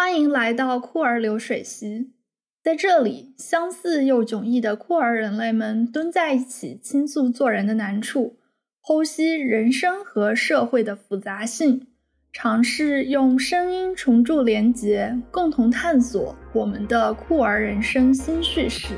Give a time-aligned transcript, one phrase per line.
[0.00, 2.12] 欢迎来到酷儿流水席，
[2.62, 8.36] 在这里，相似又迥异的酷儿人类们蹲在一起，倾诉做人的难处，
[8.80, 11.88] 剖析人生和社会的复杂性，
[12.32, 18.94] 尝试用声音重铸连结，共同探索我们的酷儿人生新叙事。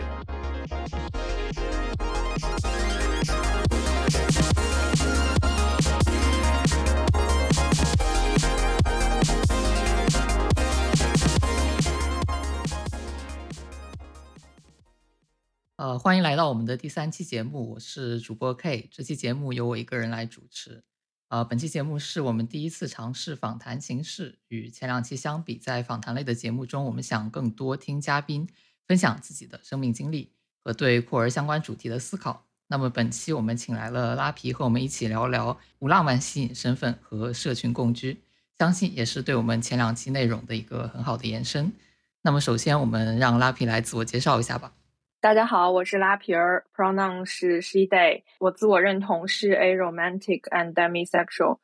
[15.81, 18.91] 呃，欢迎来到我们的第三期节目，我是主播 K。
[18.93, 20.85] 这期节目由我一个人来主持。
[21.31, 28.47] 呃，本期节目是我们第一次尝试访谈形式，与前两期相比，在访谈类的节目中，我们想更多听嘉宾
[28.87, 32.45] 分享自己的生命经历和对酷儿相关主题的思考。
[32.67, 38.21] 那么本期我们请来了拉皮，和我们一起聊聊无浪漫吸引身份和社群共居，
[38.59, 41.73] 相信也是对我们前两期内容的一个很好的延伸。
[42.21, 44.75] 那么首先，我们让拉皮来自我介绍一下吧。
[45.23, 51.59] 大家好，我是拉皮儿，pronoun 是 she day，我自我认同是 a romantic and demisexual，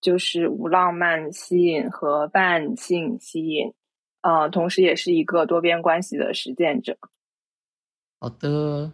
[0.00, 3.72] 就是无浪漫吸引和半性吸引，
[4.22, 6.96] 呃，同时也是一个多边关系的实践者。
[8.20, 8.92] 好的，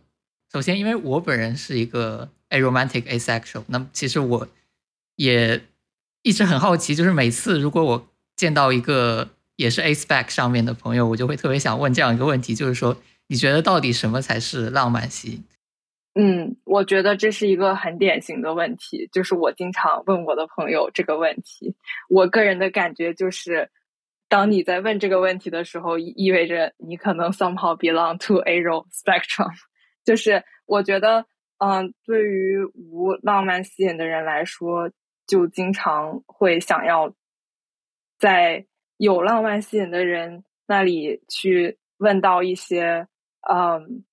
[0.50, 4.48] 首先，因为我本人是一个 a romantic asexual，那其实我
[5.17, 5.61] 也
[6.22, 12.97] 一直很好奇，就是每次如果我见到一个也是 a spec 上面的朋友，我就会特别想问这样一个问题，就是说。
[13.28, 15.44] 你觉得到底什么才是浪漫吸引？
[16.19, 21.74] 嗯，我觉得这是一个很典型的问题，就是我经常问我的朋友这个问题。
[22.08, 23.70] 我个人的感觉就是，
[24.27, 29.52] 当你在问这个问题的时候，意味着你可能 somehow belong to a role spectrum。
[30.06, 31.27] 就是我觉得，
[31.58, 34.91] 嗯，对于无浪漫吸引的人来说，
[35.27, 37.12] 就经常会想要
[38.19, 38.64] 在
[38.97, 43.06] 有浪漫吸引的人那里去问到一些。
[43.48, 44.05] 嗯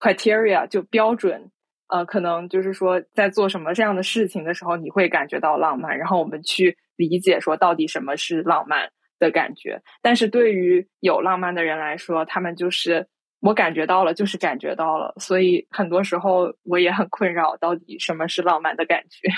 [0.00, 1.50] ，criteria 就标准，
[1.88, 5.96] 呃，可能就是说，在做什么这样的事情的时候，你会感觉到浪漫。
[5.96, 8.90] 然后我们去理解说，到底什么是浪漫
[9.20, 9.80] 的感觉。
[10.02, 13.06] 但是对于有浪漫的人来说，他们就是
[13.40, 15.14] 我感觉到了，就是感觉到了。
[15.20, 19.28] 所以很多时候我也很困扰，到底什么是浪漫的感觉？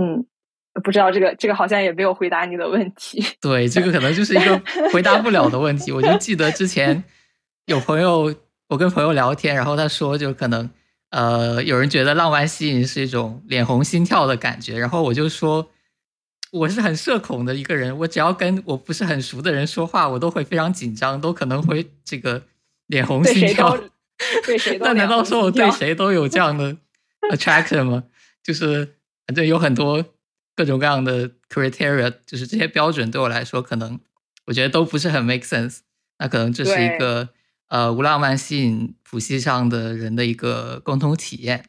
[0.00, 0.26] 嗯，
[0.82, 3.22] 不知道这个这个好像也没有回答你的问题。
[3.40, 4.58] 对，这个可能就是一个
[4.92, 5.92] 回答不了的问题。
[5.92, 7.04] 我就记得之前。
[7.68, 8.34] 有朋友，
[8.68, 10.70] 我跟朋友聊天，然后他说，就可能，
[11.10, 15.68] 呃，有人觉得浪漫吸引是一种脸红心跳的感觉，然后我就说，
[16.50, 22.42] 我是很社恐的一个人，我只要跟我不是很熟的人说话，我都会非常紧张，都可能会这个
[22.86, 23.78] 脸红心跳。
[24.46, 24.78] 对谁？
[24.80, 26.74] 那难道说我对谁都有这样的
[27.30, 28.04] attraction 吗？
[28.42, 28.94] 就是
[29.26, 30.02] 反正有很多
[30.56, 34.00] 各种各样的 criteria，就是这些标准对我来说，可能
[34.46, 35.80] 我觉得都不是很 make sense。
[36.18, 37.28] 那可能这是一个。
[37.68, 41.64] 呃，无浪漫吸引谱系上的人的一个共同体验。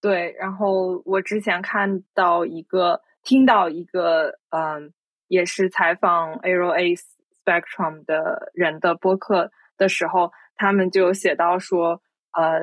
[0.00, 4.92] 对，然后我之前看到一个、听到一个，嗯，
[5.28, 12.02] 也是采访 Aero A Spectrum 的人的播客的时候，他们就写到说，
[12.32, 12.62] 呃，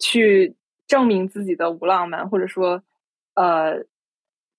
[0.00, 0.56] 去
[0.86, 2.82] 证明自己的无浪漫，或者说，
[3.34, 3.86] 呃。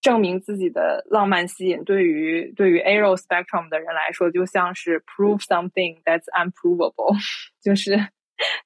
[0.02, 7.18] 证明自己的浪漫吸引，对于对于 Aero Spectrum 的人来说，就像是 prove something that's unprovable，
[7.62, 7.98] 就是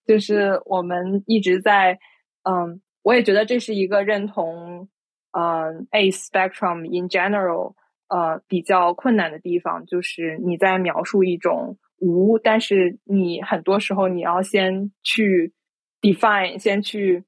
[0.05, 1.97] 就是我们一直在
[2.43, 4.87] 嗯，我也觉得这是一个认同
[5.31, 7.73] 嗯 A Spectrum in general
[8.09, 15.51] 呃比较困难的地方，就是你在描述一种无，但是你很多时候你要先去
[15.99, 17.23] define，先去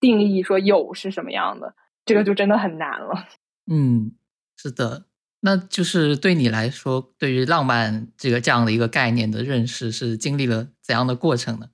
[0.00, 1.74] 定义说有是什么样的，
[2.06, 3.26] 这个就真的很难了。
[3.72, 4.10] 嗯，
[4.56, 5.06] 是的，
[5.42, 11.70] 那就是对你来说，对于浪漫这个这样的一个概念的认识，是经历了怎样的过程呢？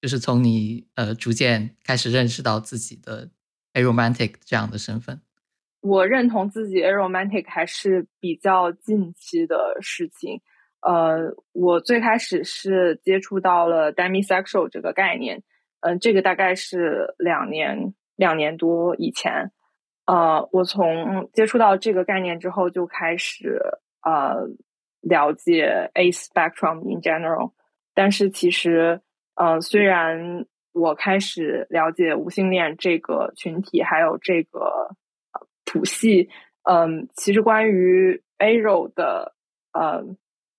[0.00, 3.28] 就是从你呃逐渐开始认识到自己的
[3.74, 5.20] aromantic 这样的身份。
[5.82, 10.40] 我认同自己 aromantic 还是比较近期的事情。
[10.80, 15.42] 呃，我最开始是接触到了 demisexual 这个概念，
[15.80, 19.52] 嗯，这个大概是两年两年多以前。
[20.06, 23.60] 呃，我从接触到这个概念之后，就开始
[24.02, 24.46] 呃
[25.00, 27.52] 了解 A spectrum in general。
[27.92, 29.00] 但是其实，
[29.34, 34.94] 呃，虽然我开始了解无性恋这个群体，还有这个
[35.64, 36.28] 谱系，
[36.62, 39.34] 嗯，其实关于 A role 的
[39.72, 40.04] 呃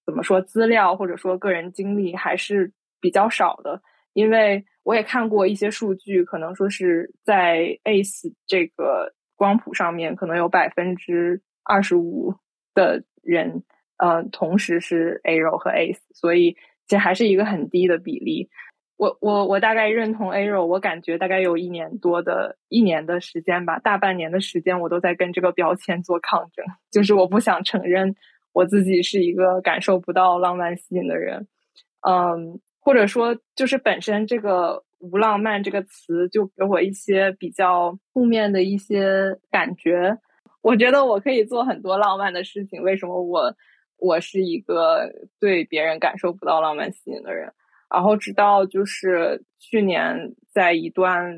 [0.05, 8.01] 怎么说资料或者说个人经历还是比较少的，因为我也看过一些数据，可能说是在 A
[8.45, 9.13] 这个。
[9.37, 12.35] 光谱上面可能有百分之二十五
[12.73, 13.63] 的人
[13.97, 18.49] 呃，同时是 A 肉和 Ace，所以其实还是一个很低的比例。
[18.97, 28.15] 我我我大概认同 A 肉，我感觉大概有一年多的一年的时间吧，大半年的时间我都在跟这个标签做抗争，就是我不想承认
[28.53, 31.47] 我自己是一个感受不到浪漫吸引的人，
[32.01, 40.17] 嗯，或者说就是本身这个无浪漫这个词就给我一些比较负面的一些感觉。
[40.61, 43.55] 我觉得我可以做很多浪漫的事情，为什么我
[43.97, 45.09] 我是一个
[45.39, 47.53] 对别人感受不到浪漫吸引的人？
[47.89, 51.33] 然后直到就是去年，在一段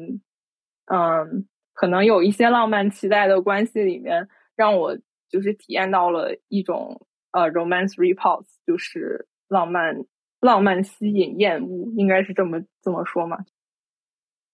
[0.85, 4.97] 嗯，可能有一些浪漫期待的关系里面，让我
[5.29, 9.95] 就是体验到了一种呃，romance repulse，就是浪漫
[10.39, 13.45] 浪漫吸引厌恶，应该是这么这么说吗？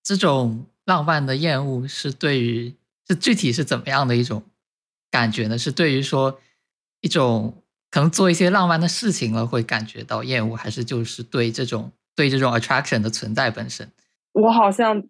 [0.03, 2.75] 这种浪漫的厌恶是对于
[3.07, 4.43] 是具体是怎么样的一种
[5.09, 5.57] 感觉呢？
[5.57, 6.39] 是对于说
[7.01, 7.61] 一种。
[7.91, 13.89] 可能做一些浪漫的事情了，会感觉到厌恶，还是就是对这种对这种 attraction 的存在本身？
[14.33, 15.07] 我好像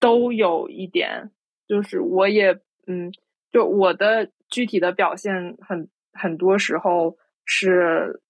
[0.00, 1.30] 都有一点，
[1.68, 2.58] 就是我也
[2.88, 3.12] 嗯，
[3.52, 8.20] 就我的具体的表现，很很多时候是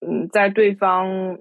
[0.00, 1.38] 嗯，在对方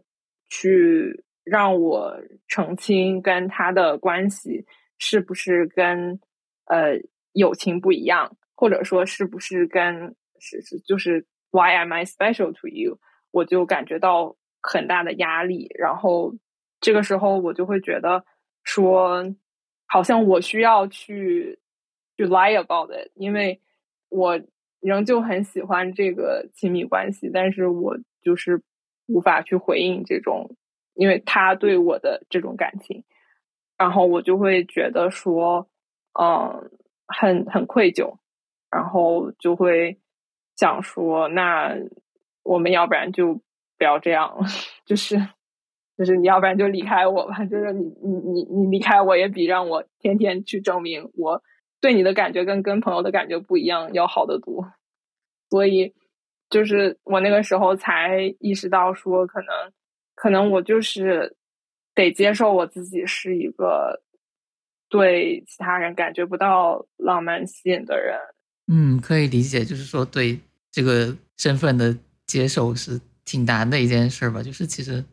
[0.50, 4.66] 去让我澄清跟他的关系
[4.98, 6.20] 是不是跟
[6.66, 7.00] 呃
[7.34, 11.26] 友情不一样，或者说是不是跟是是就是。
[11.52, 13.00] Why am I special to you？
[13.32, 16.36] 我就感觉到很大的压力，然后
[16.82, 18.26] 这个时候我就会觉得
[18.66, 19.24] 说，
[19.86, 21.58] 好像我需要去
[22.18, 23.62] 去 lie about it，因为
[24.10, 24.38] 我
[24.82, 28.62] 仍旧很喜欢这个亲密关系，但是我就是
[29.06, 30.58] 无法去回应这种，
[30.96, 33.06] 因为他对我的这种感情，
[33.78, 35.70] 然后我就会觉得说，
[36.20, 36.70] 嗯，
[37.08, 38.18] 很很愧疚，
[38.70, 39.98] 然后就会。
[40.58, 41.76] 想说，那
[42.42, 43.34] 我们要不然就
[43.78, 44.48] 不要这样了，
[44.88, 45.18] 就是
[45.98, 51.44] 就是你要不然就离开我吧，就是你你你你离开我也比让我天天去证明我
[51.82, 54.72] 对你的感觉跟跟朋友的感觉不一样要好得多。
[55.50, 55.94] 所以
[56.56, 59.48] 就是我那个时候才意识到说，可能
[60.16, 61.36] 可能我就是
[61.94, 64.02] 得接受我自己是一个
[64.88, 68.18] 对其他人感觉不到浪漫吸引的人。
[68.68, 70.40] 嗯，可以理解，就是说对
[70.72, 71.94] 这个身份的
[72.26, 74.42] 接受是挺难的一件事吧。
[74.42, 75.04] 就是其实，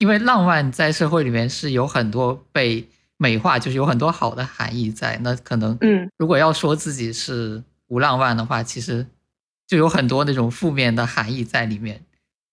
[0.00, 2.86] 因为浪漫在社会里面是有很多被
[3.16, 5.18] 美化，就是有很多好的含义在。
[5.22, 9.06] 那可能，嗯，如果要说自己是无浪漫的话，其实
[9.66, 12.04] 就有很多那种负面的含义在里面。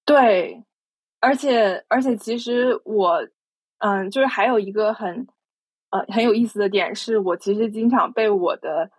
[0.05, 0.63] 对，
[1.19, 3.27] 而且而且，其实我，
[3.79, 5.27] 嗯，就是还有一个很
[5.91, 8.89] 呃很有意思的点，是我其实经常被我的。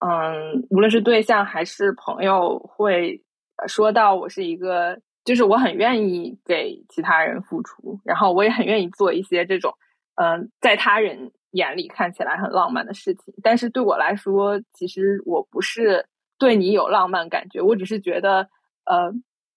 [0.00, 3.22] 嗯，无论是对象还是朋友，会
[3.66, 9.72] 说到我是一个，就是我很愿意给其他人付出，然后我也很愿意做一些这种，
[10.16, 13.32] 嗯，在他人眼里看起来很浪漫的事情。
[13.42, 16.04] 但是对我来说，其实我不是
[16.44, 18.48] 对你有浪漫感觉，我只是觉得，
[18.84, 19.12] 呃，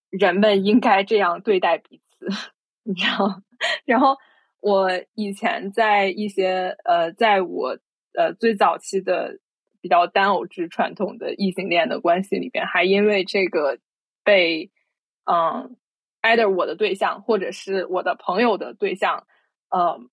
[0.09, 2.27] 人们应该这样对待彼此，
[2.83, 3.41] 你知道？
[3.85, 4.15] 然后
[4.61, 7.77] 我以前在一些，呃，在我
[8.13, 9.39] 呃最早期的。
[9.79, 13.77] 比较单偶制传统的异性恋的关系里边，还因为这个
[14.23, 14.71] 被
[15.25, 15.77] 嗯
[16.23, 19.27] ，either 我的对象或者是我的朋友的对象，
[19.69, 20.09] 嗯，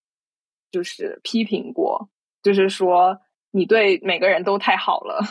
[0.71, 2.09] 就是批评过，
[2.43, 3.19] 就是说
[3.51, 5.25] 你对每个人都太好了，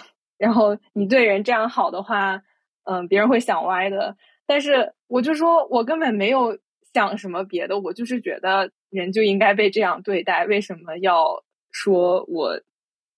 [0.43, 2.41] 然后你对人这样好的话，
[2.83, 4.17] 嗯，别人会想歪的。
[4.45, 6.59] 但是我就说我根本没有
[6.93, 12.61] 想什么别的，我就是觉得人就应该被这样对待，为什么要说我？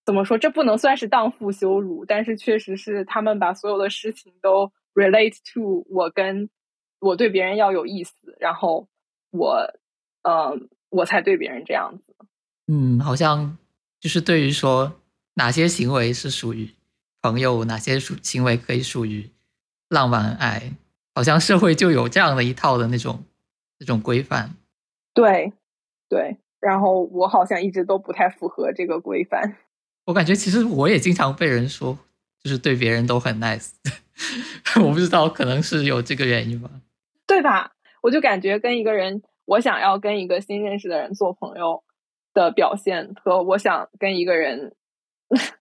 [0.06, 0.38] 怎么说？
[0.38, 6.48] 这不能算是荡妇羞辱，但是确实是他们把所有的事情都 relate to 我跟
[7.00, 8.88] 我对别人要有意思，然后
[9.32, 9.66] 我，
[10.22, 12.16] 嗯，我才对别人这样子。
[12.68, 13.58] 嗯，好像
[14.00, 15.02] 就是对于说
[15.34, 16.70] 哪些行为是属于
[17.26, 19.32] 朋友，哪些属行为可以属于
[19.90, 20.74] 浪漫爱，
[21.16, 23.24] 好像社会就有这样的一套的那种
[23.80, 24.56] 那种规范。
[25.12, 25.52] 对，
[26.08, 29.58] 对，然后我好像一直都不太符合这个规范。
[30.06, 31.98] 我感觉其实我也经常被人说，
[32.44, 33.72] 就是对别人都很 nice。
[34.86, 36.70] 我不知道，可能是有这个原因吧？
[37.26, 37.72] 对吧？
[38.04, 41.84] 我就感觉跟一个人，我想要跟一个新认识的人做朋友
[42.36, 44.76] 的表现，和我想跟一个人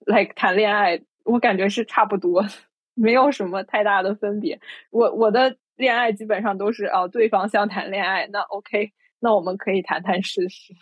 [0.05, 2.47] 来谈恋爱，我感觉是差不多，
[2.95, 4.61] 没有什么太大的分别。
[4.91, 10.75] 我我的恋爱基本上都是哦，对方想谈恋爱，那 OK，那我们可以谈谈试试。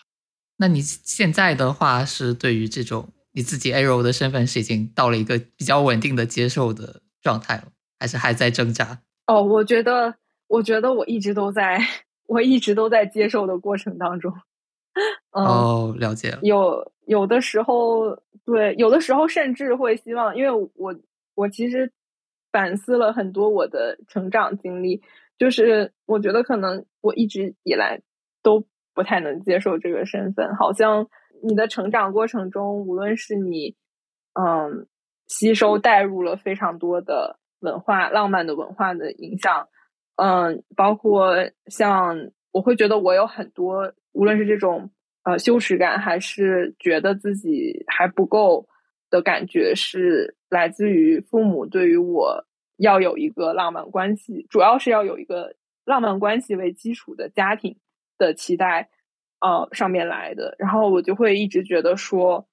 [0.59, 3.09] 那你现在的话是对于这种？
[3.35, 7.69] 你自己 arrow 的身份是已经到了一个比较稳定的接受的状态了，
[7.99, 9.01] 还是还在挣扎？
[9.27, 10.17] 哦，我觉得，
[10.49, 11.81] 我觉得我一直都在，
[12.29, 14.35] 我一直都在接受的过程当中。
[15.33, 16.39] 哦，了解了。
[16.43, 20.95] 有有的时候，对，有的时候甚至会希望，因为我
[21.35, 21.91] 我其实
[22.53, 25.03] 反思了很多我的成长经历，
[25.39, 28.01] 就是我觉得可能我一直以来
[28.43, 31.09] 都不太能接受这个身份，好像
[31.43, 33.75] 你的成长过程中，无论是你
[34.35, 34.87] 嗯
[35.27, 39.69] 吸收带入了非常多的文化、浪漫的文化的影响，
[40.17, 41.35] 嗯，包括
[41.67, 43.95] 像我会觉得我有很多。
[44.13, 44.91] 无论是这种
[45.25, 48.69] 呃羞耻感，还是觉得自己还不够
[49.11, 52.45] 的感觉，是来自于父母对于我
[52.77, 55.55] 要有一个浪漫关系，主要是要有一个
[55.85, 57.79] 浪漫关系为基础的家庭
[58.19, 58.91] 的期待，
[59.41, 60.55] 呃上面来的。
[60.59, 62.47] 然后我就会一直觉得说，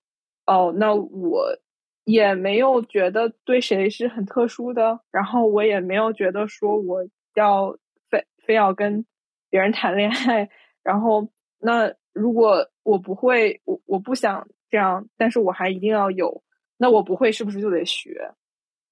[0.45, 1.57] 哦，那我
[2.05, 7.77] 也没有觉得对谁是很特殊的，然后我也没有觉得说我要
[8.09, 9.05] 非非要跟
[9.49, 10.49] 别人谈恋爱，
[10.83, 11.27] 然后。
[11.59, 16.43] 那如果我不会，我我不想这样，但是我还一定要有。
[16.77, 18.31] 那我不会，是不是就得学？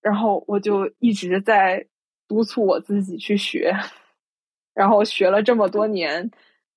[0.02, 1.86] 然后我就一直在
[2.28, 3.74] 督促我自己去学，
[4.74, 6.30] 然后学了这么多年，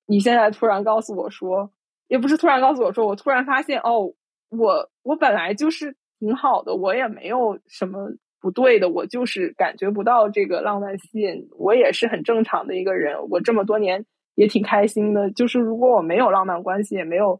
[0.06, 1.70] 你现在突然告诉我说，
[2.08, 4.12] 也不是突然告诉我说，我突然发现，哦，
[4.48, 14.06] 我我本来就是挺好的，我也没有什么不对的，我就是感觉不到这个浪漫吸引，我也是很正常的一个人，我这么多年。
[14.40, 17.38] 也挺开心的，就是如果我没有浪漫关系，也没有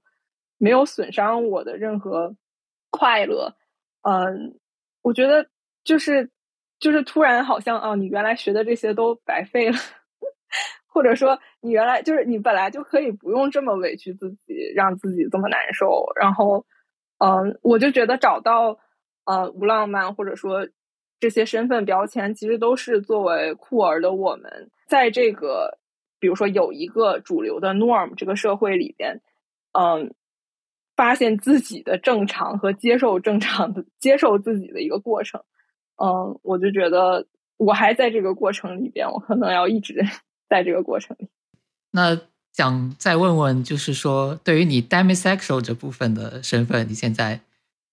[0.59, 2.37] 没有损伤我的任何
[2.91, 3.57] 快乐，
[4.03, 4.61] 嗯，
[5.01, 5.49] 我觉得
[5.83, 6.31] 就是
[6.79, 9.79] 就是突然好像啊，你原来学的这些都白费了，
[10.93, 16.67] 或者说你原来就是你本来就可以不用这么委屈自己，让自己这么难受，然后
[17.17, 18.79] 嗯，我就觉得找到
[19.25, 20.69] 呃无浪漫或者说
[21.19, 24.71] 这些身份标签，其实都是作为酷儿的我们。
[24.87, 25.80] 在这个。
[26.21, 29.21] 比如说，有一个主流的 norm，这个社会里边，
[29.73, 30.15] 嗯，
[30.95, 35.43] 发现自己的正常和接受正常的接受自己的一个过程，
[35.97, 40.05] 嗯，我就觉得我还在这个过程里边，我可能要一直
[40.49, 41.29] 在这个过程里。
[41.91, 42.21] 那
[42.53, 47.41] 想再问问，就是说，对于你 demisexual 这部分的身份，你现在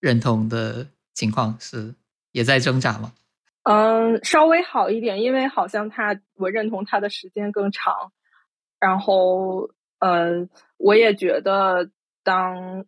[0.00, 1.94] 认同的情况是
[2.32, 3.12] 也在挣扎吗？
[3.62, 8.12] 嗯，稍微好一点，因为好像他，我认同他的时间更长。
[8.80, 9.68] 然后，
[10.00, 11.90] 嗯，我也觉得，
[12.22, 12.84] 当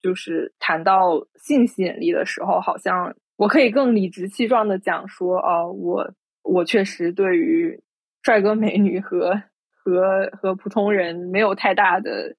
[0.00, 6.10] 就是谈到性吸引力的时候，好像我可以更理直气壮的讲说，哦，我
[6.42, 7.82] 我确实对于
[8.22, 12.36] 帅哥美女和和和普通人没有太大的。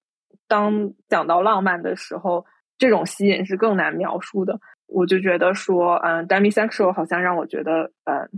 [0.48, 2.46] 当讲到浪漫的时候，
[2.78, 4.60] 这种吸引是更难描述的。
[4.86, 8.30] 我就觉得说，嗯，demisexual 好像让我觉得，嗯，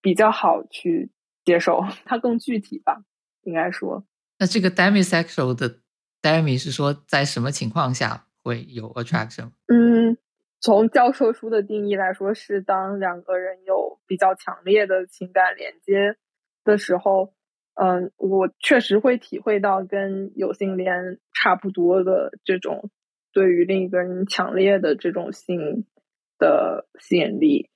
[0.00, 1.10] 比较好去
[1.44, 3.02] 接受，它更具体吧。
[3.44, 4.04] 应该说，
[4.38, 5.78] 那这个 demisexual 的
[6.20, 9.50] demi 是说在什么情况下会有 attraction？
[9.66, 10.16] 嗯，
[10.60, 16.16] 从教科书的定义来说，是当两个人有比较强烈的情感连接
[16.64, 17.32] 的时候。
[17.76, 22.88] 嗯，我确实会体会到跟有性恋差不多的这种
[23.32, 25.84] 对于另一个人强烈的这种性
[26.38, 27.70] 的吸引力。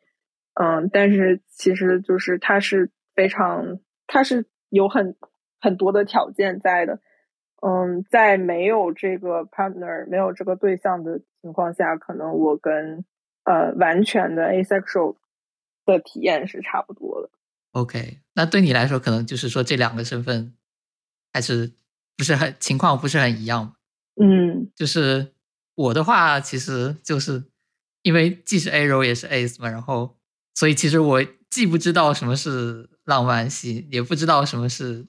[0.55, 5.17] 嗯，但是其实就是它是非常，它是有很。
[5.61, 7.01] 很多的条件在的，
[7.61, 13.05] 嗯，在没有这个 partner、没有这个对象的情况下，可能我跟
[13.45, 15.17] 呃完全的 asexual
[15.85, 17.31] 的体验是差不多的。
[17.73, 20.55] OK，那对你来说，可能就是说这两个身份
[21.33, 21.73] 还是
[22.17, 23.75] 不是很情况不是很一样
[24.21, 25.35] 嗯，就是
[25.75, 27.45] 我的话，其实就是
[28.03, 30.17] 因为既是 A 柔也是 Ace 嘛，然后
[30.55, 35.07] 所以其实我既不知道什么是浪漫系，也不知道什么是。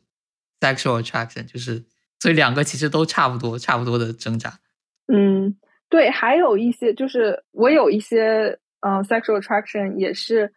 [0.59, 1.83] Sexual attraction 就是，
[2.19, 4.59] 所以两个其实都差不多，差不多的挣扎。
[5.07, 5.57] 嗯，
[5.89, 10.53] 对，还有一些就是我有一些嗯，sexual attraction 也是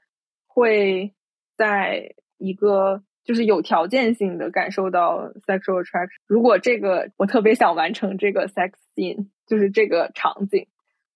[0.46, 1.14] 会
[1.56, 6.10] 在一个就是有条件性的感受到 sexual attraction。
[6.26, 10.66] 如果这个我特别想完成这个 sex scene，就是这个场景，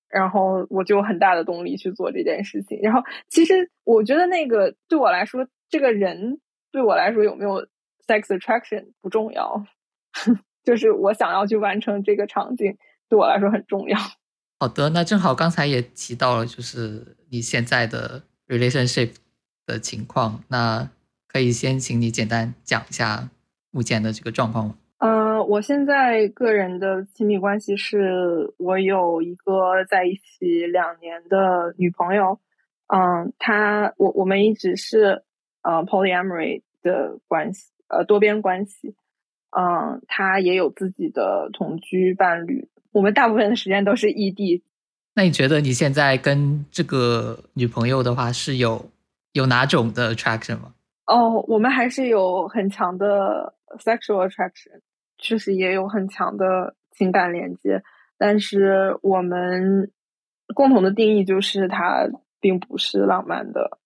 [0.09, 2.79] 然后我就有很大的动力去做这件事情。
[2.83, 6.41] 然后其实我觉得那个对我来说，这个人
[6.73, 7.67] 对我来说有没有
[8.07, 9.65] ？Sex attraction 不重要，
[10.63, 12.77] 就是我想要去完成这个场景，
[13.09, 13.99] 对我来说很重要。
[14.59, 19.15] 好的，那正好刚才也提到了，就是你现在的 relationship
[19.67, 20.89] 的情况，那
[21.27, 23.29] 可以先请你简单讲一下
[23.71, 24.77] 目前的这个状况吗？
[24.99, 32.39] 嗯，我现在个人的亲密关系是我有一个在一起两年的女朋友，
[32.87, 35.23] 嗯，她我我们一直是。
[35.67, 38.95] 呃 polyamory 的关系，呃多边关系。
[39.51, 42.69] 嗯，他也有自己的同居伴侣。
[42.93, 44.63] 我们大部分的时间都是异地。
[45.15, 48.91] 那你觉得你现在跟这个女朋友的话是有
[49.33, 50.75] 有哪种的 attraction 吗？
[51.07, 54.81] 哦，我们还是有很强的 sexual attraction，
[55.17, 57.83] 确实也有很强的情感连接。
[58.19, 59.91] 但是我们
[60.55, 62.07] 共同的定义就是它
[62.41, 63.79] 并不是浪漫的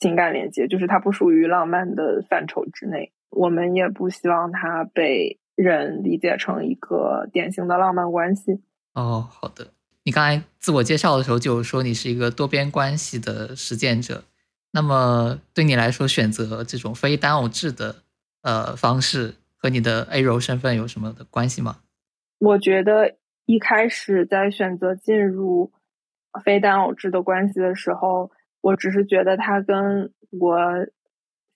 [0.00, 3.10] 情感连接，就是它不属于浪漫的范畴之内。
[3.34, 8.60] 我们也不希望它被人理解成一个典型的浪漫关系。
[8.94, 9.68] 哦，好的。
[10.04, 14.24] 你刚才自我介绍的时候就说你是一个多边关系的实践者，
[14.72, 17.96] 那么对你来说，选择这种非单偶制的
[18.42, 21.78] 呃方式和你的 A 柔身份有什么的关系吗？
[22.38, 25.72] 我觉得一开始在选择进入
[26.44, 30.56] 非单偶制的关系的时候，我只是觉得它跟我。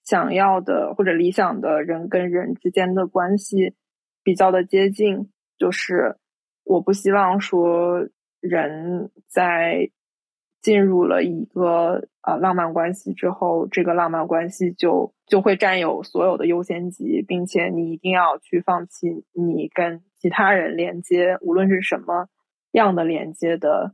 [0.09, 3.75] 想要的或者理想的人跟人之间的关系
[4.25, 6.17] 比较的接近，就是
[6.65, 8.09] 我不希望说
[8.41, 9.91] 人在
[10.63, 22.31] 进入了一个呃浪漫关系之后，这个浪漫关系就就会占有所有的优先级，并且你一定要去放弃你跟其他人连接，无论是什么
[22.73, 23.93] 样的连接的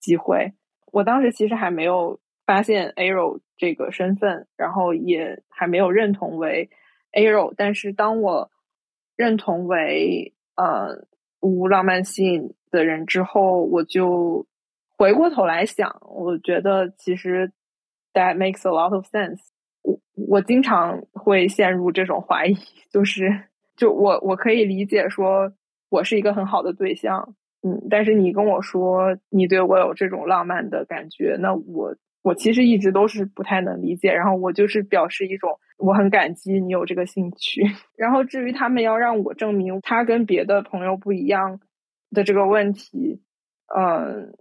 [0.00, 0.54] 机会。
[0.90, 2.18] 我当时其实还没有。
[2.44, 6.68] 发现 Arrow 这个身份，然后也还没有认同为
[7.12, 8.50] Arrow，但是当我
[9.14, 11.06] 认同为呃
[11.40, 14.48] 无浪漫性的人之后，我就
[14.98, 17.52] 回过头来想，我觉得其实
[18.12, 19.38] that makes a lot of sense。
[19.82, 22.56] 我我经常会陷入这种怀疑，
[22.90, 23.44] 就是
[23.76, 25.52] 就我我可以理解说
[25.88, 31.94] 我是一个很好的对象，嗯，但是你跟我说你对我有这种浪漫的感觉，那我。
[32.22, 37.62] 我其实一直都是不太能理解，然后我就是表示一种我很感激你有这个兴趣。
[37.96, 41.60] 然后至于他们要让我证明他跟别的朋友不一样
[42.10, 43.20] 的这个问题，
[43.74, 44.34] 嗯，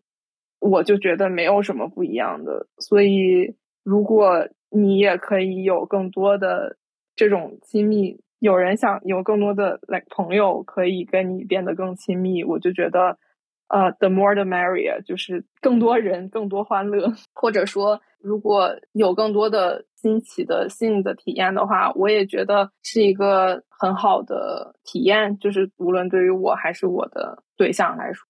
[0.60, 2.67] 我就觉得没有什么不一样的。
[2.77, 6.77] 所以如果你也可以有更多的
[7.15, 13.17] 这种亲密，有人想有更多的 like 朋友可以跟你变得更亲密，我就觉得。
[13.71, 28.27] 呃，the more the merrier，就是更多人更多欢乐， 或者说，如果有更多的新奇的性的体验的话，我也觉得是一个很好的体验，就是无论对于我还是我的对象来说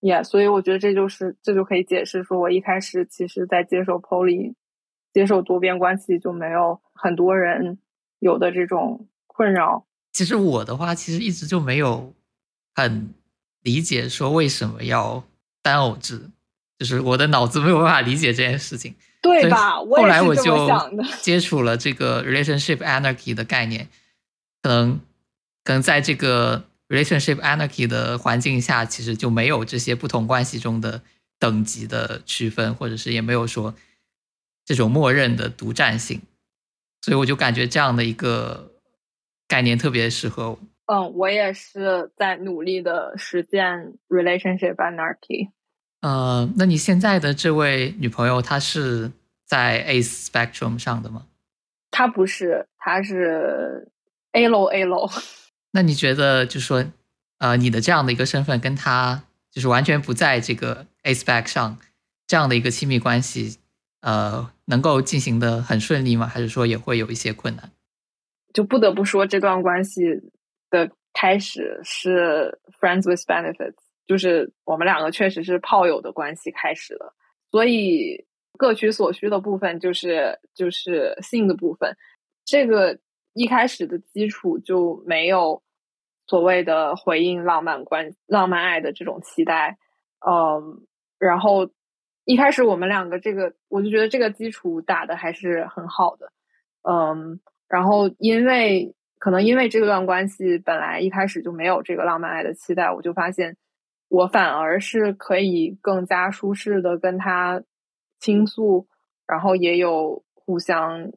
[0.00, 4.54] ，yeah，所以我觉得这就是这就可以解释说我一开始其实在接受 poly，
[5.12, 7.78] 接受多边关系就没有很多人
[8.18, 9.86] 有的这种困扰。
[10.10, 12.12] 其实我的话，其实一直就没有
[12.74, 13.14] 很。
[13.62, 15.24] 理解说为什么要
[15.62, 16.30] 单偶制，
[16.78, 19.76] 就是我的脑子没有办法理解这件事情，对吧？
[19.76, 20.68] 后来我就
[21.20, 23.88] 接触了这个 relationship anarchy 的概念，
[24.62, 25.00] 可能
[25.62, 31.02] 可能在这个 relationship anarchy 的环境下，其实就没有这些不同关系中的
[31.38, 33.74] 等级的区分，或者是也没有说
[34.64, 36.22] 这种默认的独占性，
[37.02, 38.72] 所以我就感觉这样的一个
[39.46, 40.58] 概念特别适合我。
[40.92, 45.50] 嗯，我也是在努力的实践 relationship anarchy。
[46.00, 49.12] 呃，那你现在的这位女朋友，她是
[49.46, 51.28] 在 A spectrum 上的吗？
[51.92, 53.88] 她不是，她是
[54.32, 55.08] A low A low。
[55.70, 56.84] 那你觉得，就说，
[57.38, 59.22] 呃，你的这样的一个身份，跟她
[59.52, 61.78] 就是完全不在这个 A spec 上，
[62.26, 63.58] 这样的一个亲密关系，
[64.00, 66.26] 呃，能够进行的很顺利吗？
[66.26, 67.70] 还是说也会有一些困难？
[68.52, 70.02] 就不得不说这段关系。
[71.12, 73.74] 开始是 friends with benefits，
[74.06, 77.12] 就是我们两个确实是炮友的关系开始了，
[77.50, 78.24] 所以
[78.56, 81.96] 各取所需的部分就是就是性的部分，
[82.44, 82.98] 这个
[83.32, 85.62] 一开始的基础就没有
[86.26, 89.78] 所谓的回应浪漫关浪漫爱的这种期待，
[90.24, 90.86] 嗯，
[91.18, 91.68] 然后
[92.24, 96.32] 一开始我们两个这个我就觉得这个基础打的还是很好的，
[96.88, 98.94] 嗯，然后因为。
[99.20, 103.58] 可能因为这段关系本来一开始就没有这个浪漫爱的期待，我就发现
[104.08, 107.62] 我反而是可以更加舒适的跟他
[108.18, 108.88] 倾诉，
[109.26, 111.12] 然后也有互相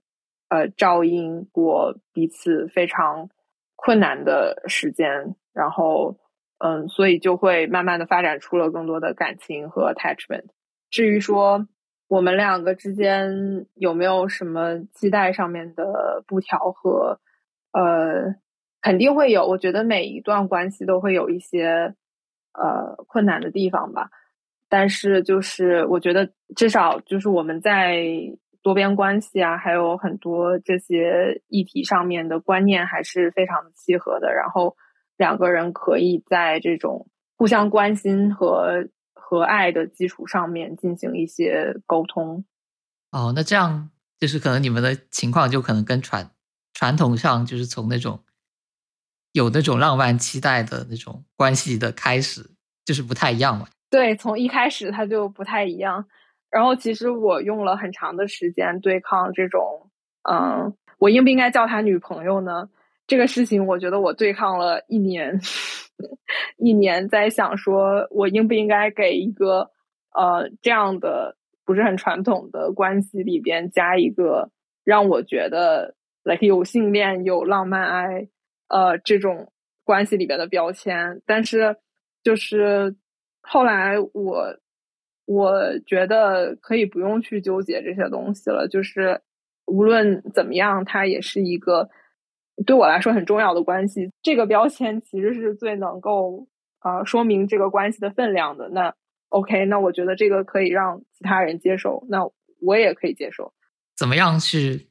[0.49, 3.29] 呃照应过彼此非常
[3.77, 6.17] 困难的时间，然后
[6.57, 10.47] 嗯，所以就会慢慢的发展出了更多的感情和 attachment。
[10.89, 11.69] 至于说
[12.09, 17.21] 我们两个之间有没有什么期待上面的不调和？
[17.73, 18.33] 呃，
[18.81, 19.45] 肯定会有。
[19.45, 21.93] 我觉得每一段关系都会有一些
[22.53, 24.09] 呃困难的地方吧。
[24.69, 28.05] 但是，就是我觉得至少就是我们在
[28.63, 34.33] 多边关系啊，还有很多这些议题上面的观念还是非常契合的。
[34.33, 34.75] 然后
[35.17, 37.07] 两个人可以在这种
[37.37, 42.43] 互相关心和和爱的基础上面进行一些沟通。
[43.11, 46.31] 哦，那这样就是可能你们的情况就可能跟传
[46.73, 48.23] 传统上就是从那种
[49.31, 52.49] 有那种浪漫期待的那种关系的开始，
[52.85, 53.67] 就是不太一样嘛。
[53.89, 56.05] 对，从一开始它就不太一样。
[56.49, 59.89] 然后其实我用了很长的时间对抗这种，
[60.29, 62.69] 嗯，我应不应该叫他女朋友呢？
[63.07, 65.41] 这个事情，我觉得我对抗了一年，
[66.57, 69.71] 一年在想说，我应不应该给一个
[70.15, 74.51] 呃这样的不是很传统的关系里边加一个
[74.83, 78.27] 让我觉得 like 有性恋、有浪漫爱，
[78.67, 79.51] 呃这种
[79.83, 81.21] 关系里边的标签。
[81.25, 81.77] 但是
[82.23, 82.95] 就是。
[83.45, 84.57] 后来我
[85.25, 89.19] 我觉得可以不用去纠结这些东西了，就是
[89.65, 91.89] 无论怎么样，它也是一个
[92.65, 94.09] 对我来说很重要的关系。
[94.21, 96.47] 这个标签其实是最能够
[96.79, 98.69] 啊说明这个关系的分量的。
[98.69, 98.95] 那
[99.27, 102.21] OK，那我觉得这个可以让其他人接受，那
[102.61, 103.53] 我也可以接受。
[103.97, 104.87] 怎么样去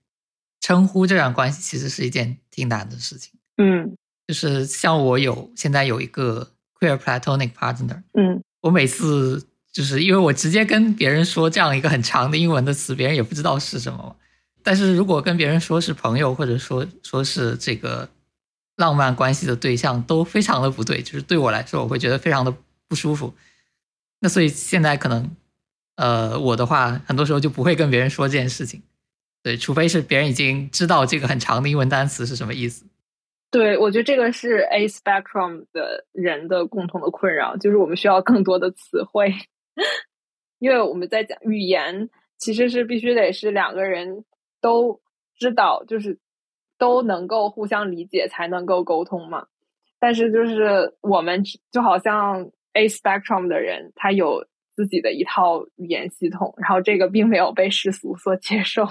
[0.62, 3.32] 称呼这段关系，其实是一件挺难的事情。
[3.58, 3.94] 嗯，
[4.26, 6.48] 就是像我有现在有一个。
[6.82, 14.16] queer platonic partner，嗯，我每次就是因为我直接跟别人说这样一个很长的英文的词，别人也不知道是什么。
[14.64, 18.08] 但是如果跟别人说是朋友，或者说说是这个
[18.74, 21.00] 浪漫关系的对象，都非常的不对。
[21.00, 22.52] 就是对我来说，我会觉得非常的
[22.88, 23.32] 不舒服。
[24.18, 25.30] 那所以现在可能，
[25.94, 28.82] 呃，我的话很多时候就不会跟别人说这件事情。
[29.42, 32.86] 对，除非是别人已经知道这个很长的英文单词是什么意思。
[33.50, 39.34] 对，我觉得这个是 A spectrum 的人的共同的困扰，就是我们需要更多的词汇，
[40.58, 44.24] 因为我们在讲语言，其实是必须得是两个人
[44.60, 45.00] 都
[45.36, 46.18] 知道，就是
[46.78, 49.46] 都能够互相理解才能够沟通嘛。
[49.98, 58.86] 但是就是我们就好像 A spectrum 的人，他有自己的一套语言系统，然后这个并没有被世俗所接受，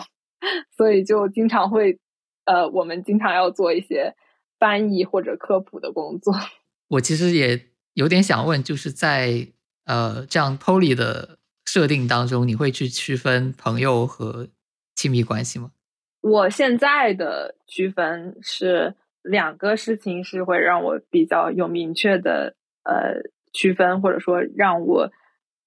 [0.76, 2.00] 所以就经常会，
[2.46, 4.16] 呃，我们经常要做一些。
[4.62, 6.32] 翻译或者科普的工作，
[6.88, 7.60] 我其实也
[7.96, 9.48] 有点想问，就是在
[9.86, 14.50] 呃这样 Poly 的设定当中，你会去区分朋友和
[14.94, 15.72] 亲密关系吗？
[16.22, 23.16] 我现在的区分是两个事情是会让我比较有明确的呃
[23.54, 25.12] 区分，或者说让我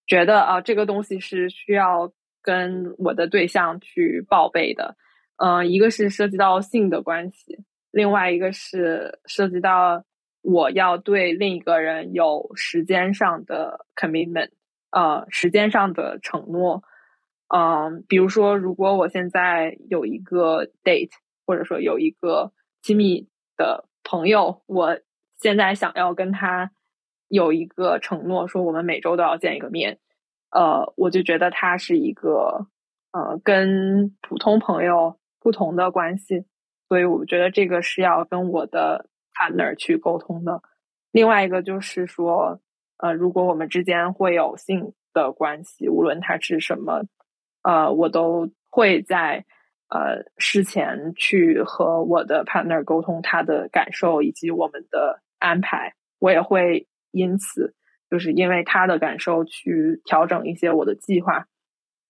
[0.06, 2.12] 觉得啊这个东西是需要
[2.44, 4.96] 跟我的对象去报备的。
[5.36, 7.64] 嗯，一个是涉及到性的关系。
[7.90, 10.04] 另外一个是涉及到
[10.42, 14.50] 我要对另一个人有时间上的 commitment，
[14.90, 16.82] 呃，时间上的承诺，
[17.48, 21.12] 嗯，比如说，如果我现在有一个 date，
[21.46, 22.52] 或者说有一个
[22.82, 24.98] 亲密的朋友，我
[25.40, 26.72] 现在想要跟他
[27.28, 29.98] 有一个承诺，说我们每周都要见一个面，
[30.54, 32.68] 呃，我就觉得他是一个
[33.12, 36.46] 呃跟普通朋友不同的关系。
[36.88, 40.62] 所以我觉得这个是要跟我的 partner 去沟通的。
[41.10, 42.60] 另外一个就是说，
[42.98, 47.02] 呃，如果我们之间会有性的关系，无论它是什么，
[47.62, 49.44] 呃，我都会在
[49.88, 55.94] 呃事前去和我的 partner 沟通他的感受以及我们的安排。
[56.20, 57.74] 我也会因此
[58.10, 61.46] 就是因为他的感受去调整一些我的计划。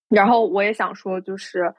[0.09, 1.75] 然后我也想说，就是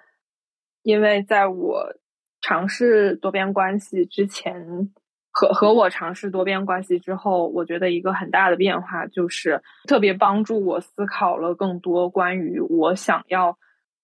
[0.84, 1.96] 因为在我。
[2.42, 4.94] 尝试多边关系之前
[5.32, 13.58] 和和我尝试多边关系之后，我觉得一个很大的变化就是特别帮助我思考了更多关于我想要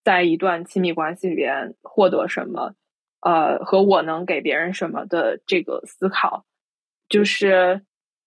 [0.04, 2.74] 在一段亲密关系里边获得什么，
[3.19, 6.43] 呃，和我能给别人什么的这个思考。
[7.10, 7.84] 就是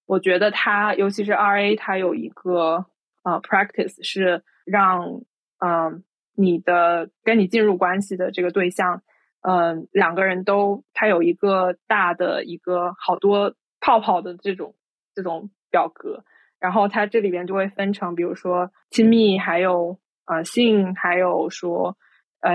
[0.07, 2.87] 我觉得他，尤其是 R A，他有一个
[3.23, 5.23] 呃 practice 是让
[5.59, 9.03] 嗯你的跟你进入关系的这个对象。
[9.47, 14.75] 嗯，两个人都他有一个大的一个好多泡泡的这种
[15.15, 16.25] 这种表格，
[16.59, 21.99] 然后它这里边就会分成，比如说亲密，还有呃性，还有说
[22.41, 22.55] 呃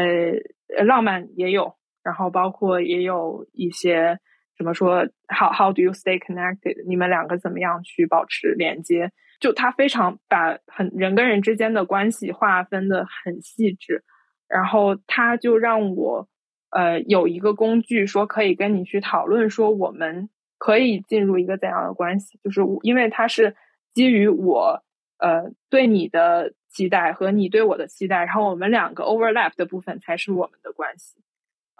[0.83, 4.19] 浪漫也有，然后包括也有一些
[4.59, 6.85] 怎么说，how how do you stay connected？
[6.87, 9.11] 你们两个怎么样去保持连接？
[9.39, 14.03] 就他非常把很人跟人之间的关系划分的很细致，
[14.47, 16.27] 然后他就让我。
[16.71, 22.39] 呃，有一个工具说可以跟你去讨论，说我们可以进入一个怎样的关系？
[22.43, 23.55] 就是因为它是
[23.91, 24.83] 基于我
[25.17, 31.19] 呃对你的期待和你对我的期待，然后我们两个 overlap 的部分才是我们的关系。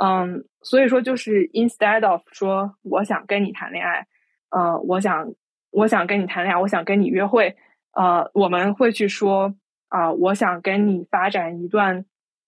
[0.02, 4.08] 嗯，所以说就是 instead of 说我想跟你谈恋爱，
[4.50, 5.34] 呃，我想
[5.72, 7.58] 我想跟你谈恋爱，我想跟你约会，
[7.92, 9.54] 呃，我们会去说
[9.90, 12.06] 啊，我想跟你发展一段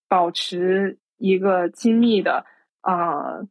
[0.07, 2.45] 保持一个亲密的
[2.79, 3.41] 啊，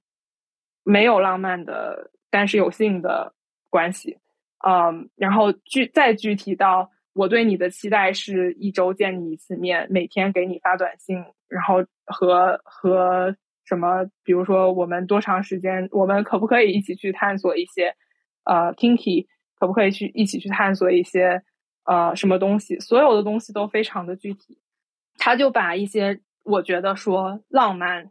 [0.83, 3.35] 没有浪漫的，但是有性的
[3.69, 4.19] 关系。
[4.67, 17.95] 嗯，然后具再具体到我对你的期待是一周见你一次面，每天给你发短信，然后和和什么，比如说我们多长时间，我们可不可以一起去探索一些
[18.45, 19.27] 呃 kinky，
[19.59, 21.43] 可不可以去一起去探索一些
[21.85, 22.79] 呃什么东西？
[22.81, 24.59] 所有的东西都非常的具体，
[25.19, 28.11] 他就把一些我觉得说浪漫，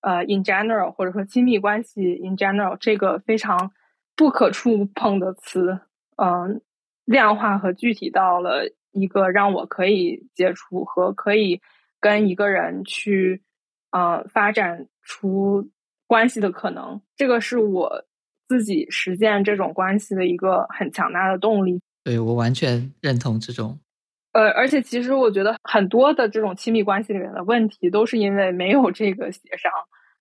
[0.00, 3.72] 呃 in general 或者说亲密关系 in general 这个非常
[4.14, 5.80] 不可触碰的词。
[6.16, 6.60] 嗯，
[7.06, 11.62] 量化和具体到了一个让我可以接触和可以
[11.98, 13.42] 跟一个人去，
[13.90, 15.68] 呃，发展出
[16.06, 17.00] 关系的可能。
[17.16, 18.04] 这个是我
[18.48, 21.80] 自己实践这种关系的一个很强大的动力。
[22.04, 23.78] 对我完全认同这种。
[24.32, 29.70] 呃，而且其实我觉得很多的这种亲密关系里面的问题，都是因为没有这个协商，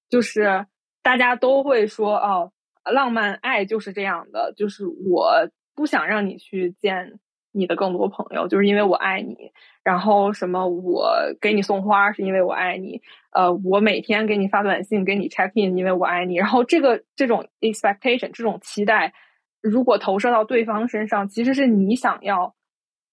[0.10, 0.66] 就是
[1.02, 2.52] 大家都会说哦，
[2.92, 5.50] 浪漫爱就是这样的，就是我。
[5.76, 7.22] 不想让你去见
[7.60, 9.52] 你的更多朋友，就是因为我爱你。
[9.84, 13.02] 然后什么，我给你送花是因为我爱你。
[13.32, 16.36] 呃，我每天给你发短信，给你 check in，因为我爱你。
[16.36, 19.14] 然后这个这种 expectation，这种期待，
[19.62, 22.56] 如果投射到对方身上，其实是你想要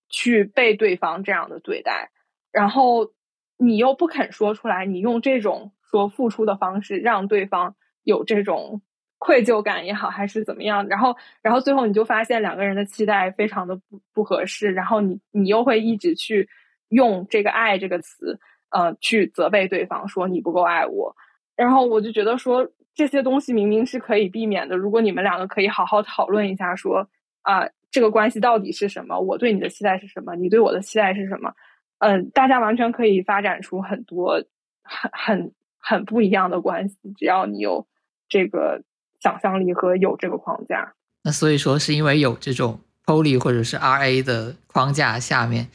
[0.09, 2.11] 去被对方这样的对待，
[2.53, 3.11] 然后
[3.59, 8.83] 你又不肯说出来，你用这种说付出的方式让对方有这种。
[9.27, 16.49] 愧疚感也好，还是怎么样，然后，然后最后你就发现两个人的期待非常的不不合适，然后你你又会一直去
[16.91, 18.39] 用这个“爱”这个词，
[18.71, 21.13] 呃，去责备对方说你不够爱我，
[21.57, 27.09] 然后我就觉得说这些东西明明是可以避免的，如果你们两个可以好好讨论一下，说
[27.43, 29.19] 啊，这个关系到底是什么？
[29.19, 30.37] 我对你的期待是什么？
[30.37, 31.53] 你对我的期待是什么？
[31.99, 34.41] 嗯，大家完全可以发展出很多
[34.85, 37.89] 很很很不一样的关系，只要你有
[38.29, 38.85] 这个。
[39.21, 45.69] 想象力和有这个框架，那所以说是因为有这种 Poly 或者是 RA 的框架下面，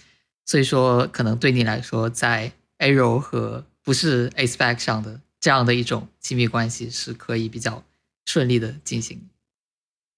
[0.45, 7.83] 所以说可能对你来说，在 A 柔和不是 A Spec 上的这样的一种亲密关系是可以比较
[8.25, 9.29] 顺利的进行。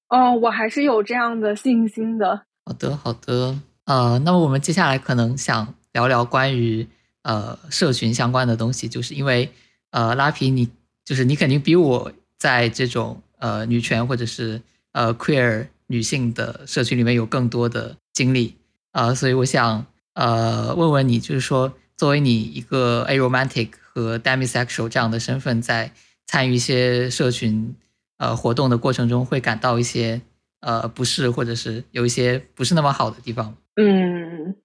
[0.10, 2.44] 哦，我还是有这样的信心的。
[2.66, 3.60] 好的，好的。
[3.86, 6.88] 呃，那么我们接下来可能想聊聊关于
[7.24, 9.52] 呃社群相关的东西，就是因为
[9.92, 10.70] 呃拉皮你
[11.04, 12.12] 就是你肯定比我。
[12.44, 18.58] 在这种呃女权或者是呃 queer 女性的社群里面有更多的经历
[18.92, 25.94] 啊，所以我想呃问问你，就是说作为你一个 aromantic 和 demisexual 这样的身份，在
[26.26, 27.74] 参与一些社群
[28.18, 30.22] 呃活动的过程中，会感到一些
[30.60, 34.58] 呃不适，或者是有一些不是那么好的地方嗯，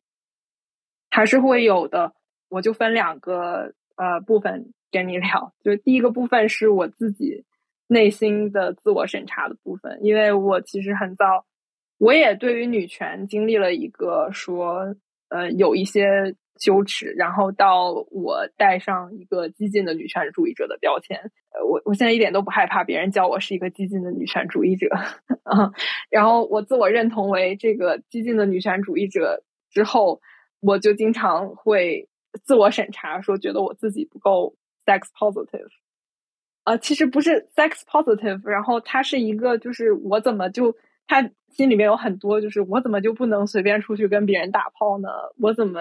[1.11, 2.13] 还是会有的。
[2.49, 7.45] 我就分两个呃部分跟你聊，就第一个部分是我自己。
[7.89, 11.45] 内心的自我审查的部分，因为我其实很早，
[11.99, 14.95] 我也对于女权经历了一个说，
[15.31, 21.17] 呃，有一些羞耻，然后到我带上一个激进的女权主义者的标签，
[21.51, 24.89] 呃，我我现在一点都不害怕别人叫我是一个激进的女权主义者。
[25.45, 25.73] 啊，
[26.11, 30.21] 然后我自我认同为这个激进的女权主义者之后，
[30.61, 32.07] 我就经常会
[32.45, 35.69] 自我审查，说觉得我自己不够 sex positive。
[36.69, 40.77] 呃，其实不是 sex positive，然后他是一个，就是我怎么就
[41.07, 45.09] 他心里面有很多，就是我怎么就不能随便出去跟别人打炮呢？
[45.39, 45.81] 我怎么，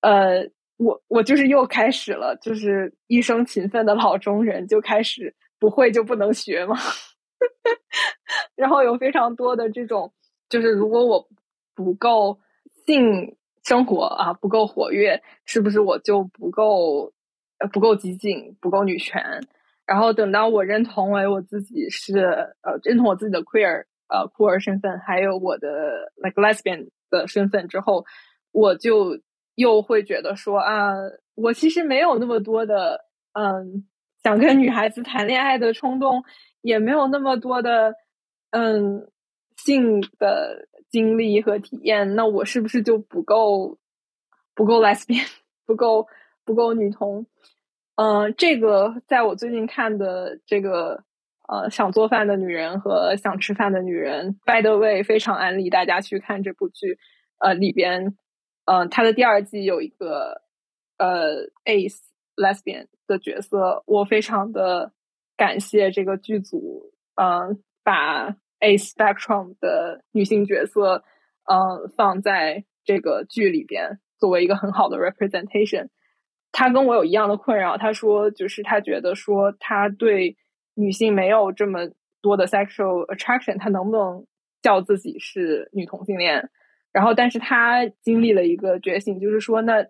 [0.00, 0.44] 呃，
[0.78, 6.76] 我我就是又开始了，就是一生勤奋的老中人就开始不会就不能学嘛，
[8.56, 10.12] 然后有非常多的这种，
[10.48, 11.28] 就是如果我
[11.76, 12.40] 不够
[12.84, 17.12] 性生活啊不够活跃，是不是我就不够
[17.72, 19.40] 不够激进，不够女权？
[19.90, 22.16] 然后等到我认同为我自己是
[22.62, 28.04] 呃认同我自己的 queer 呃酷儿身份，还有我的 like lesbian 的身份之后，
[28.52, 29.18] 我就
[29.56, 30.94] 又会觉得说啊，
[31.34, 33.00] 我其实没有那么多的
[33.32, 33.84] 嗯
[34.22, 36.22] 想跟女孩子谈恋爱的冲动，
[36.60, 37.92] 也没有那么多的
[38.50, 39.10] 嗯
[39.56, 43.76] 性的经历和体验，那我是不是就不够
[44.54, 45.26] 不够 lesbian
[45.66, 46.06] 不够
[46.44, 47.26] 不够女同？
[48.00, 51.04] 嗯，这个在我最近看的这个
[51.46, 56.96] 呃，想做饭的女人和想吃饭的女人，by the way，非常安利大家去看这部剧。
[57.40, 58.16] 呃，里边
[58.64, 60.40] 嗯，他的第二季有一个
[60.96, 61.98] 呃 ace
[62.36, 64.92] lesbian 的角色，我非常的
[65.36, 71.04] 感谢这个剧组，嗯，把 ace spectrum 的女性角色，
[71.44, 75.88] 嗯，放在这个剧里边，作为一个很好的 representation。
[76.52, 80.36] 他跟我有一样的困扰，他说就是他觉得说他对
[80.74, 84.26] 女性没有这么多的 sexual attraction，他能不能
[84.62, 86.50] 叫自己是女同性恋？
[86.92, 89.86] 然后，但是他经历了一个觉醒，就是说，那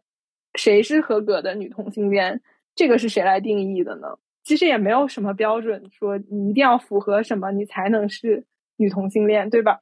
[0.55, 2.43] 谁是合格的女同性恋？
[2.75, 4.09] 这个是谁来定义的呢？
[4.43, 8.45] 其实也没有什么标准，说你一定要符合什么，你才能是
[8.77, 9.81] 女同性恋，对吧？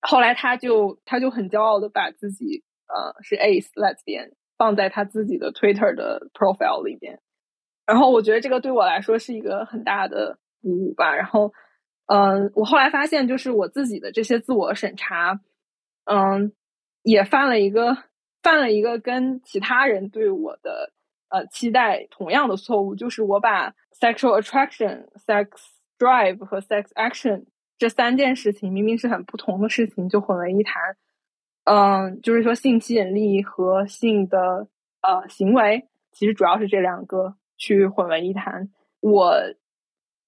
[0.00, 7.18] 后来他就他就很骄傲的把自己呃是 ace lesbian 放在他自己的 Twitter 的 profile 里边，
[7.86, 11.16] 然后我觉得这个对我来说是一个很大的鼓舞吧。
[11.16, 11.54] 然后，
[12.04, 15.40] 嗯，我后来发现，就是我自己的这些自我审查。
[16.04, 16.52] 嗯，
[17.02, 17.96] 也犯了一个
[18.42, 20.92] 犯了一个跟其他人对我的
[21.30, 25.48] 呃期待同样的错误，就是我把 sexual attraction、sex
[25.98, 27.46] drive 和 sex action
[27.78, 30.82] 这三件事情明明是很不同的事情，就混为一谈。
[31.72, 34.66] 嗯，就是说性吸引力和性的
[35.02, 38.68] 呃行为，其实主要是这两个去混为一谈。
[39.00, 39.36] 我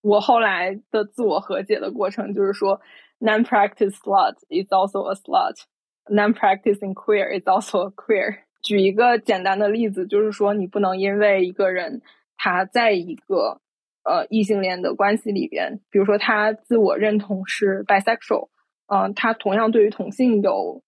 [0.03, 2.81] 我后来的自我和解的过程就是说
[3.19, 5.65] ，non-practice slut is also a slut。
[6.09, 8.45] Non-practicing queer is also a queer。
[8.63, 12.03] 举一个简单的例子，就是说，你不能因为一个人
[12.37, 13.61] 他在一个
[14.05, 18.51] 呃异性恋的关系里边，比如说他自我认同是 bisexual，
[18.87, 20.83] 嗯，他同样对于同性有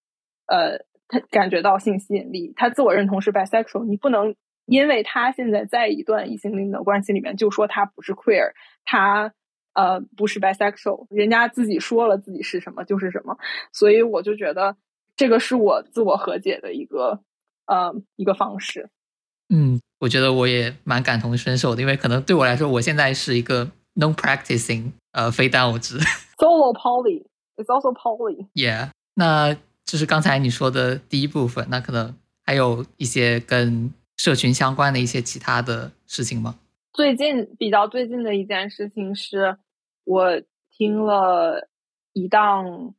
[0.46, 0.78] 呃
[1.08, 4.34] 他感觉到性吸引力，他自我认同是 bisexual，你不能
[4.66, 8.52] 因为他现在在一段异性恋的关系里面就说他不是 queer，
[8.84, 9.32] 他
[9.74, 13.38] 呃不是 bisexual，人家自己说了自己是什么就是什么，
[13.72, 14.76] 所以我就觉得。
[15.16, 17.20] 这个是我自我和解的一个
[17.66, 18.90] 呃一个方式。
[19.48, 26.00] 嗯，我觉得我也蛮感同身受的，因为可能对我来说，我现在是一个 non-practicing 呃非单偶制。
[26.36, 28.48] Solo poly, it's also poly.
[28.54, 36.54] Yeah，那就是刚才你说的第一部分，那可能还有一些跟社群相关的一些其他的事情吗？
[36.92, 39.56] 最近比较最近的一件事情是，
[40.04, 41.68] 我听了
[42.12, 42.94] 一档。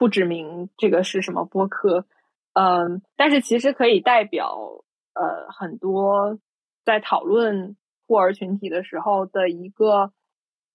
[0.00, 2.06] 不指名这个是什么播客，
[2.54, 6.38] 嗯，但是其实可以代表呃很多
[6.86, 10.10] 在讨论孤儿群体的时候的一个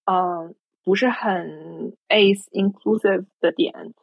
[0.03, 3.95] 嗯不是很 ace inclusive 的点，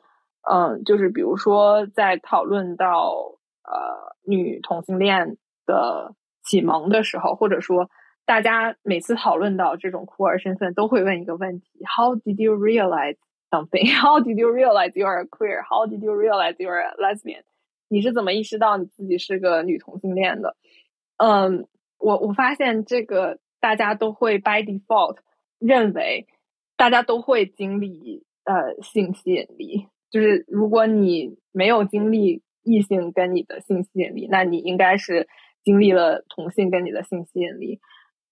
[0.50, 7.90] 嗯，就是比如说在讨论到呃女同性恋的启蒙的时候，或者说
[8.24, 13.84] 大家每次讨论到这种酷儿身份，都会问一个问题：How did you realize？something.
[14.00, 15.62] How did you realize you are queer?
[15.62, 17.42] How did you realize you are a lesbian?
[17.88, 20.56] 你是怎么意识到你自己是个女同性恋的？
[21.18, 25.18] 嗯，我我发现这个大家都会 by default
[25.58, 26.26] 认为
[26.78, 35.26] 大家都会经历呃性吸引力，就是如果你没有经历异性跟你的性吸引力，那你应该是
[35.64, 37.80] 经历了同性跟你的性吸引力。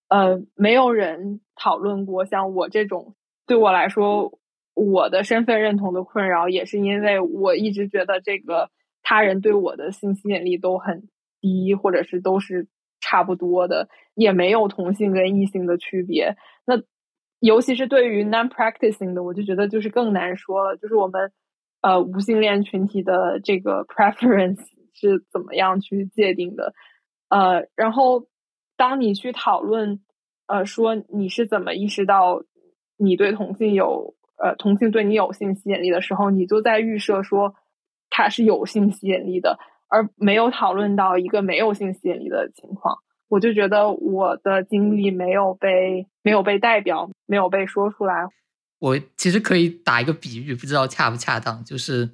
[0.08, 3.16] 呃，没有人讨论过像我这种，
[3.48, 4.38] 对我来说。
[4.72, 8.70] 我的身份认同的困扰，也是因为我一直觉得这个
[9.02, 11.08] 他人对我的性吸引力都很
[11.40, 12.66] 低，或者是都是
[12.98, 16.34] 差不多的，也没有同性跟异性的区别。
[16.64, 16.80] 那
[17.40, 20.76] 尤其是对于 non-practicing 的，我就觉得就是更难说了。
[20.78, 21.30] 就是我们
[21.80, 24.60] 呃无性恋群体的这个 preference
[24.94, 26.74] 是怎么样去界定的？
[27.28, 28.26] 呃，然后
[28.76, 30.00] 当你去讨论
[30.46, 32.42] 呃说你是怎么意识到
[32.96, 34.14] 你对同性有。
[34.42, 37.54] 呃，同性对你有性吸引力的时候，你就在预设说
[38.08, 43.00] 他是有性吸引力的，而没有讨论到一个没有性吸引力的情况。
[43.28, 48.28] 我就觉得我的经历没有被没有被代表，没有被说出来。
[48.80, 52.10] 我其实可以打一个比喻，不知道恰不恰当，就是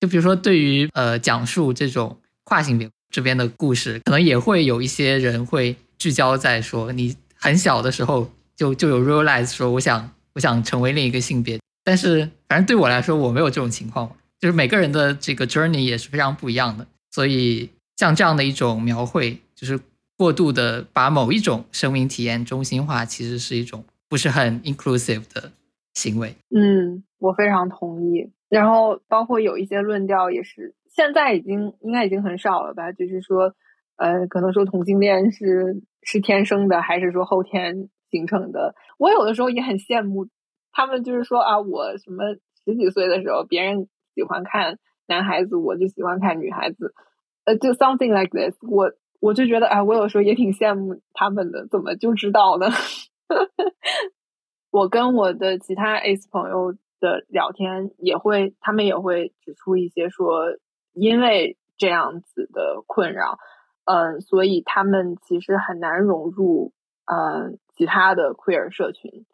[0.00, 10.14] 就比如说，对于呃讲述这种跨性别这边的故事，可能也会有一些人会聚焦在说，你很小的时候就就有 realize 说，我想。
[10.34, 14.16] 我想成为另一个性别，但是反正对我来说，我没有这种情况。
[14.40, 17.68] 就是每个人的这个 journey 也是非常不一样的，所以
[17.98, 19.78] 像这样的一种描绘，就是
[20.16, 25.52] 过度的把某一种生命体验中心化，其实是一种不是很 inclusive 的
[25.94, 26.34] 行为。
[26.54, 28.32] 嗯，我非常同意。
[28.48, 32.92] 然后包括有一些论调也是，现在已经应该已经很少了吧？
[32.92, 33.54] 就是说，
[33.96, 37.88] 呃，可能说同性恋是是天生的，还是说后天？
[38.12, 40.28] 形成的，我有的时候也很羡慕
[40.70, 46.92] 他们，就是说啊，我什么十几岁的时候，别人喜欢看男孩子，我就喜欢看女孩子。
[47.46, 52.66] 呃，就 something like this，我我就觉得，哎，我有时候也挺羡慕他们的，怎么就知道呢？
[54.72, 60.56] 我跟我的其他 ace 朋友的聊天，也会，他们也会指出一些说，
[60.94, 63.38] 因为这样子的困扰，
[63.84, 66.72] 嗯，所以他们其实很难融入，
[67.04, 69.26] 嗯，其他的 queer 社群。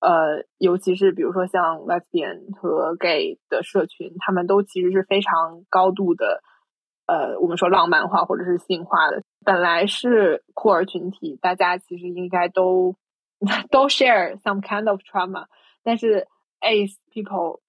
[0.00, 6.42] 呃，尤其是比如说像 lesbian 和 gay 的社群，他们都其实是非常高度的，
[7.06, 9.22] 呃，我们说浪漫化或者是性化的。
[9.44, 12.96] 本来是酷儿群体，大家其实应该都
[13.70, 15.46] 都 share some kind of trauma，
[15.82, 16.26] 但是
[16.60, 17.60] ace people，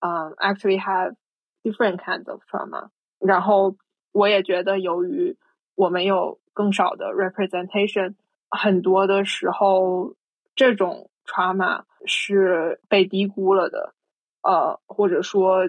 [0.00, 1.14] 嗯，actually have
[1.62, 2.90] different kinds of trauma。
[3.18, 3.76] 然后
[4.12, 5.36] 我也觉得，由于
[5.74, 8.14] 我们有更少的 representation，
[8.50, 10.14] 很多的时候
[10.54, 11.10] 这种。
[11.30, 13.92] trauma 是被低估了的，
[14.40, 15.68] 呃，或者说，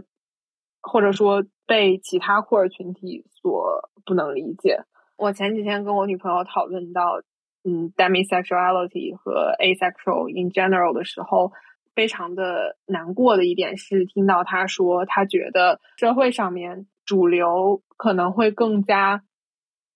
[0.82, 4.86] 或者说被其他酷儿群体所不能理解。
[5.18, 7.22] 我前几天跟我女朋友讨论到，
[7.64, 11.52] 嗯，demisexuality 和 asexual in general 的时候，
[11.94, 19.24] 非常的难过的一点是，听到他说，他觉得社会上面主流可能会更加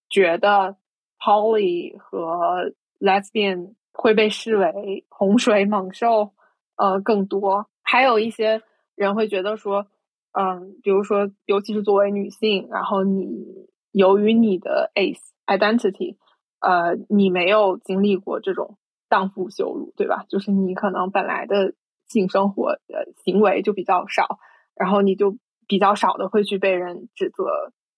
[0.09, 0.77] 觉得
[1.19, 3.75] poly 和 lesbian。
[3.95, 6.33] 会被视为洪水猛兽，
[6.77, 8.63] 呃，更多还有一些
[8.95, 9.85] 人会觉得说，
[10.31, 16.17] 嗯，比如说，尤其是作为女性，然后你由于你的 ace identity，
[16.63, 18.77] 呃，你没有经历过这种
[19.09, 20.23] 荡妇羞辱，对吧？
[20.29, 21.73] 就是你可能本来的
[22.07, 24.39] 性生活的行为就比较少，
[24.73, 25.37] 然后你就
[25.67, 27.43] 比较少的会去被人指责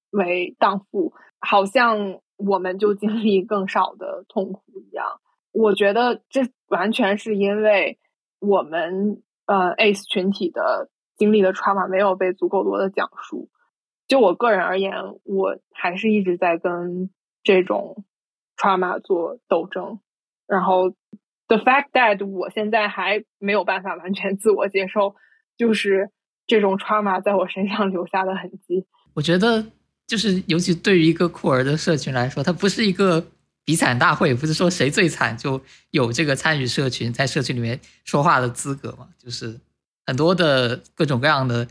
[0.09, 5.21] 为荡妇，好像我们就经历更少的痛苦一样。
[5.51, 7.99] 我觉得这完全是因为
[8.39, 13.47] 我们呃 ace 群体的经历的 trauma 没有被足够多的讲述。
[14.07, 14.93] 就我个人而言，
[15.23, 17.09] 我还是一直在跟
[17.43, 18.03] 这种
[18.57, 19.99] trauma 做斗争。
[20.47, 20.89] 然后
[21.47, 25.15] the fact that 我现在还没有办法完全自我接受，
[25.57, 26.09] 就是
[26.47, 28.85] 这种 trauma 在我身上留下的痕迹。
[29.13, 29.65] 我觉得，
[30.07, 33.25] 就是尤其对于一个酷儿的社群来说，它不是一个。
[33.67, 39.09] 比惨大会不是说谁最惨就有这个参与社群在社群里面说话的资格嘛？
[39.17, 39.59] 就是
[40.05, 41.67] 很多的各种各样的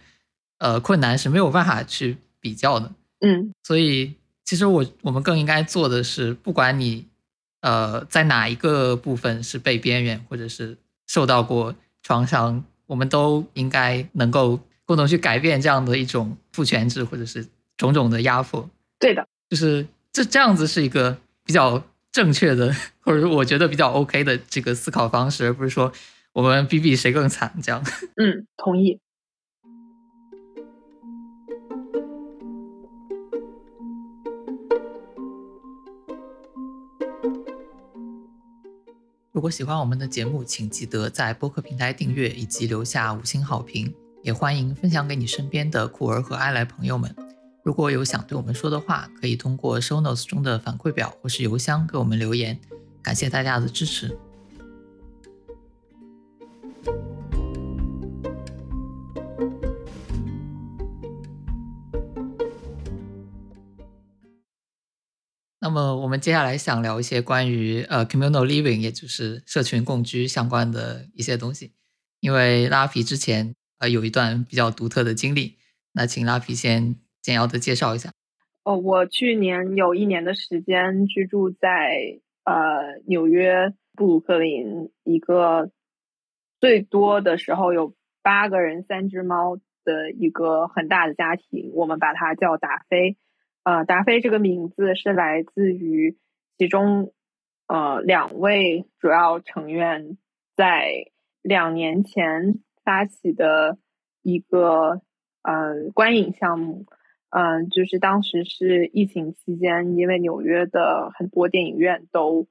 [0.58, 2.92] 呃困难是没有办法去比较的。
[3.20, 7.06] 嗯，所以其实我我们更应该做的是，不管你
[7.60, 10.76] 呃在哪一个部分是被边缘或者是
[11.06, 18.68] 受到过创伤，我们都应该能够共同去改变这样的一种父权制或者是种种的压迫。
[18.98, 21.18] 对的，就是这这样子是一个。
[21.46, 25.92] 比较正确的，或者说我觉得比较 OK 的这个思考方式，而不是说
[26.32, 27.84] 我们比比谁更惨这样。
[28.16, 28.98] 嗯，同意。
[39.34, 47.12] 如果喜欢我们的节目，请记得在播客平台订阅以及留下五星好评，也欢迎分享给你身边的酷儿和爱来朋友们。
[47.64, 52.60] 如果有想对我们说的话，可以通过 Show Notes 中的反馈表或是邮箱给我们留言。
[53.02, 54.16] 感谢大家的支持。
[65.64, 71.72] 那么，我们接下来想聊一些关于呃 communal living，也就是社群共居相关的一些东西。
[72.20, 75.56] 因为拉皮之前呃有一段比较独特的经历，
[75.94, 76.96] 那请拉皮先。
[77.22, 78.10] 简要的介绍一下。
[78.64, 85.70] 哦，我去年有一年的时间居住在呃纽约布鲁克林一个
[86.60, 93.16] 最多的时候有八个人三只猫的一个很大的家庭，我们把它叫达菲。
[93.64, 96.16] 呃，达菲这个名字是来自于
[96.56, 97.12] 其中
[97.66, 100.16] 呃两位主要成员
[100.54, 101.10] 在
[101.42, 103.78] 两年前发起的
[104.22, 105.00] 一个
[105.42, 106.86] 嗯观影项目。
[107.30, 112.46] 嗯，就是当时是疫情期间，因为纽约的很多电影院都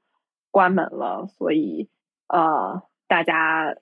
[0.51, 1.87] 关门了，所以
[2.27, 3.77] 呃，大家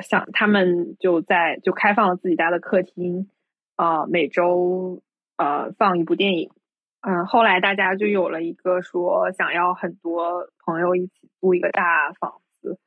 [0.00, 3.28] 想他们就在就开放了自己家的客厅，
[3.76, 5.02] 呃，每周
[5.36, 6.50] 呃放一部电影。
[7.00, 12.78] 嗯，后来大家就有了一个说想要很多朋友一起租一个大房子，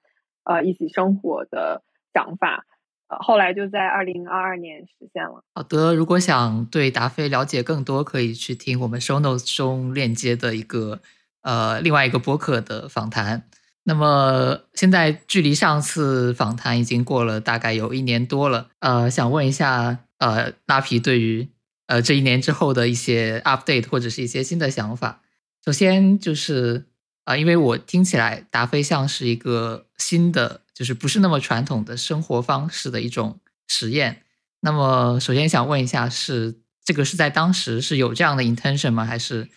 [0.44, 1.82] 呃，一起生活的
[2.14, 2.66] 想法。
[3.08, 5.44] 呃后来就在二零二二年实现了。
[5.54, 11.02] 好的，如果想对达菲了解更多，可以去听我们 show notes 中链接的一个
[11.42, 13.44] 呃另外一个播客的访谈。
[13.84, 18.70] 那么现在距离上次访谈已经过了大概有一年多了。
[18.80, 21.50] 呃，想问一下，呃，拉皮对于
[21.92, 25.22] 呃这一年之后的一些 update 或者是一些新的想法。
[25.66, 26.86] 首先就是
[27.26, 34.22] 啊，因为我听起来达菲像是一个新的，就是不是那么传统的生活方式的一种实验。
[34.62, 39.04] 那么首先想问一下，是这个是在当时是有这样的 intention 吗？
[39.04, 39.50] 还是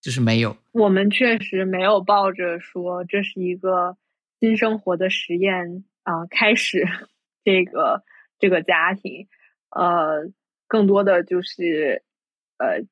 [0.00, 0.56] 就是没有？
[0.72, 3.98] 我们确实没有抱着说这是一个
[4.40, 6.88] 新生活的实验啊，开始
[7.44, 8.02] 这个
[8.38, 9.28] 这个家庭，
[9.68, 10.32] 呃，
[10.72, 12.02] 更多的就是
[12.56, 12.86] 呃。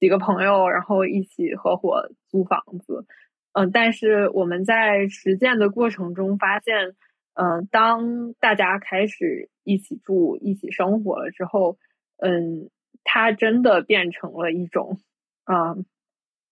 [0.00, 3.04] 几个朋友，然后一起合伙租房子，
[3.52, 6.96] 嗯，但是我们在实践的过程中发现，
[7.34, 11.76] 嗯，当大家开始一起住、一起生活了之后，
[12.16, 12.70] 嗯，
[13.04, 14.98] 它真的变成了一种，
[15.44, 15.84] 嗯，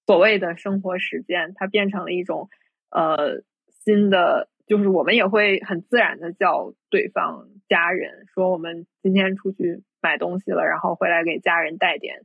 [0.07, 2.51] 所谓的生活实践，它变成了一种，
[2.91, 3.43] 呃，
[3.83, 12.23] 新的，就是我们也会很自然的叫对方家人，说我们今天出去买东西了，然后回来给家人带点。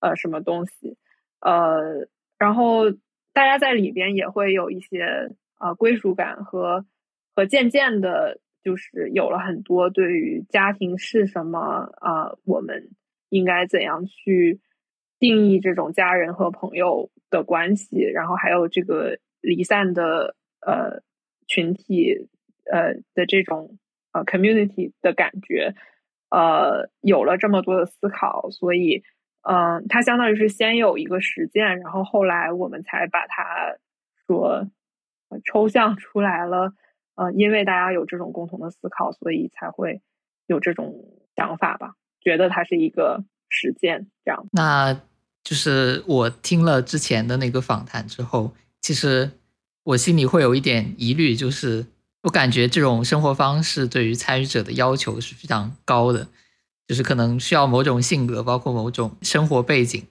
[0.00, 0.96] 呃，什么东西？
[1.40, 2.90] 呃，然后
[3.32, 5.30] 大家在里边也会有一些
[5.60, 6.84] 呃归属感和
[7.34, 12.90] 和渐渐的，就是有了很多对于家庭是什么啊，我们
[13.28, 14.60] 应该怎样去
[15.20, 20.34] 定义这种家人和朋友的关系，然后还有这个离散的
[20.66, 21.02] 呃
[21.46, 22.28] 群体
[22.70, 23.78] 呃的这种
[24.12, 25.74] 呃 community 的感觉，
[26.30, 29.02] 呃，有了这么多的思考，所以。
[29.44, 33.74] 嗯，它相当于是先有一个实践，然后后来我们才把它
[34.24, 34.70] 说
[35.44, 36.74] 抽象出来了。
[37.16, 40.00] 呃，因为大家有这种共同的思考，所以才会
[40.46, 40.94] 有这种
[41.34, 41.96] 想法吧？
[42.20, 44.46] 觉得它是一个实践，这样。
[44.52, 44.94] 那
[45.42, 49.28] 就是我听了之前的那个访谈之后，其实
[49.82, 51.84] 我心里会有一点疑虑，就是
[52.22, 56.28] 我感觉这种生活方式对于参与者的要求是非常高的。
[56.88, 60.04] 就是可能需要某种性格，包括某种生活背景，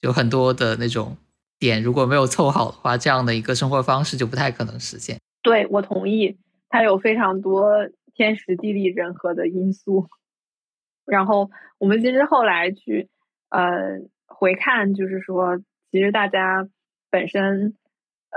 [0.00, 1.18] 有很多的那种
[1.58, 5.18] 点，如果没有凑好的话，这样的一个生活方式就不太可能实现。
[5.42, 6.38] 对我同意，
[6.70, 7.68] 它有非常多
[8.14, 10.08] 天时地利人和的因素。
[11.04, 13.10] 然后我们其实后来去
[13.50, 15.58] 呃回看，就是说，
[15.90, 16.66] 其实大家
[17.10, 17.74] 本身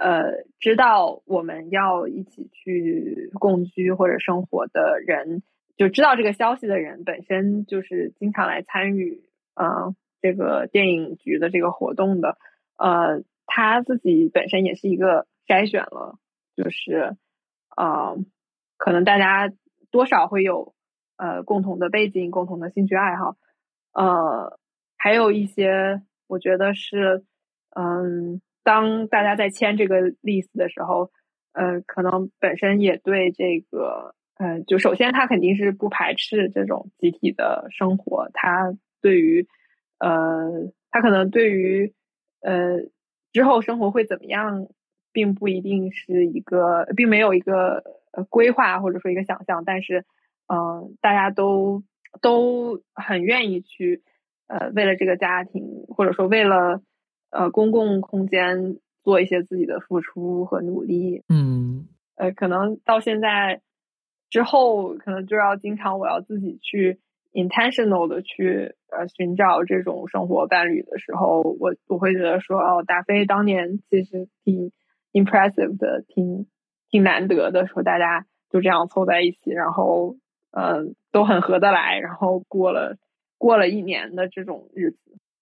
[0.01, 5.43] 呃知道我们要一起去共居或者生活的人。
[5.75, 9.21] 就知道这个消息的人本身就是经常来参与，
[9.53, 12.39] 呃，这个电影局的这个活动的，
[12.79, 16.17] 呃，他自己本身也是一个筛选了，
[16.55, 17.15] 就是，
[17.75, 18.17] 呃，
[18.77, 19.53] 可能大家
[19.91, 20.73] 多少会有
[21.15, 23.35] 呃共同的背景、共同的兴趣爱好，
[23.93, 24.57] 呃，
[24.97, 27.23] 还有一些我觉得是，
[27.75, 31.09] 嗯，当大家在签这个 list 的时候，
[31.53, 34.13] 呃，可能本身也对这个。
[34.35, 39.47] 呃，就首先他肯定是不排斥这种集体的生活，他对于，
[39.99, 41.93] 呃，他可能对于，
[42.41, 42.81] 呃，
[43.31, 44.67] 之后生活会怎么样，
[45.11, 47.83] 并不一定是一个，并没有一个
[48.29, 50.05] 规划或者说一个想象，但是，
[50.53, 51.81] 嗯，大家都
[52.21, 54.03] 都很愿意去，
[54.45, 56.83] 呃，为了这个家庭，或者说为了，
[57.29, 63.61] 呃，公共空间做一些自己的付出和努力，嗯，呃，可能到现在。
[64.29, 66.99] 之后可能就要经常我要自己去
[67.31, 74.73] intentional 的去呃寻找这种生活伴侣的时候，我我会觉得说哦，达菲当年其实挺
[75.13, 76.45] impressive 的，挺
[76.89, 80.17] 挺难得的，说大家就这样凑在一起，然后
[80.51, 82.97] 嗯都很合得来，然后过了
[83.37, 84.97] 过了一年的这种日子。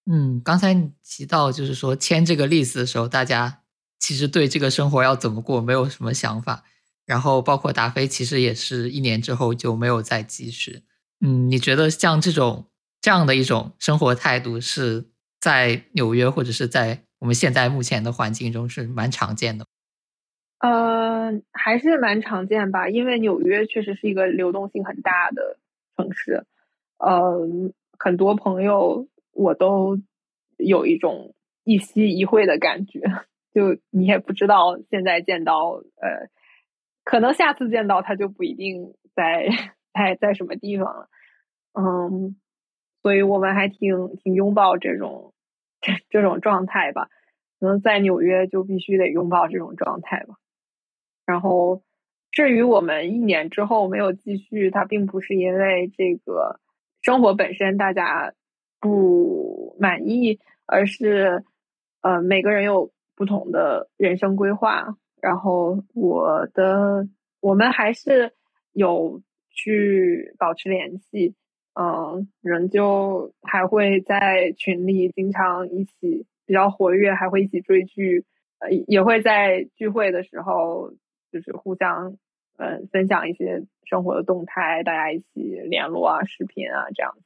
[0.06, 3.62] 嗯，刚才你提到就是说签这个例子的时候，大家
[4.00, 6.64] 其实对这个生活要怎么过没有什么想法。
[7.06, 10.82] 然后包括达菲，其实也是一年之后就没有再继续。
[11.24, 12.66] 嗯，你觉得像这种
[13.00, 15.06] 这样的一种生活态度，是
[15.40, 19.66] 在纽约或者是在我们现在目前的环境中是蛮常见的？
[20.60, 25.60] 呃，还是蛮常见吧，因为纽约确实是一个流动性很大的
[25.96, 26.44] 城市。
[26.98, 27.48] 呃，
[28.00, 30.00] 很多朋友我都
[30.58, 33.02] 有一种一夕一会的感觉，
[33.54, 36.30] 就你也不知道现在见到呃。
[37.08, 39.48] 可能下次见到他就不一定在
[39.94, 41.08] 在在什么地方了，
[41.74, 42.36] 嗯，
[43.04, 45.36] 所以我们还挺挺拥抱这种
[45.82, 47.08] 这这种状态吧。
[47.60, 50.34] 可能在纽约就必须得拥抱这种状态吧。
[51.28, 51.84] 然后
[52.32, 56.60] 至于我们一年之后没有继续，它并不是因为这个
[57.04, 58.34] 生活本身大家
[58.80, 61.44] 不满意，而是
[62.02, 64.96] 呃每个人有不同的人生规划。
[65.22, 67.08] 然后我的
[67.40, 68.34] 我们还是
[68.74, 71.34] 有去保持联系，
[71.74, 78.24] 嗯，仍旧还会在群里经常一起比较活跃，还会一起追剧，
[78.60, 80.94] 呃，也会在聚会的时候
[81.32, 82.18] 就是互相
[82.58, 87.18] 嗯分享一些生活的动态，大家一起联络啊、视频啊这样。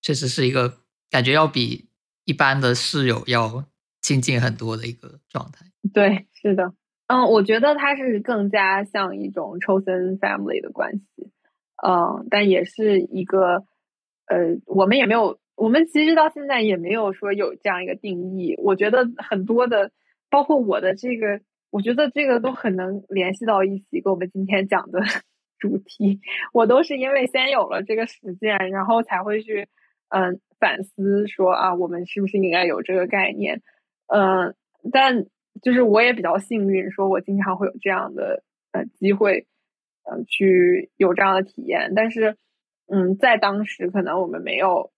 [0.00, 0.78] 确实是一个
[1.12, 1.90] 感觉要比
[2.24, 3.66] 一般的室友要
[4.00, 5.66] 亲近很多的一个状态。
[5.92, 6.72] 对，是的，
[7.06, 11.30] 嗯，我觉得它是更加像一种 chosen family 的关系，
[11.86, 13.64] 嗯，但也是一个，
[14.26, 18.54] 呃，我们也没有，我们其实到现在也没有说有这样一个定义。
[18.56, 19.90] 我觉得很多的，
[20.30, 25.00] 包括我的这个，我觉得这个都很能联系到一起，跟我们今天讲的
[25.60, 26.20] 主题。
[26.54, 29.68] 我都是因为先有了这个实践，然后才会去。
[30.14, 33.62] 嗯，反思说啊，我们是不是应该有这个概念？
[34.08, 34.54] 嗯，
[34.92, 35.24] 但
[35.62, 38.42] 就是我也比较幸运，说我经常会有这样的
[38.72, 39.46] 呃机会，
[40.04, 41.94] 嗯，去有这样的体验。
[41.96, 42.36] 但是，
[42.88, 44.92] 嗯，在当时可能我们没有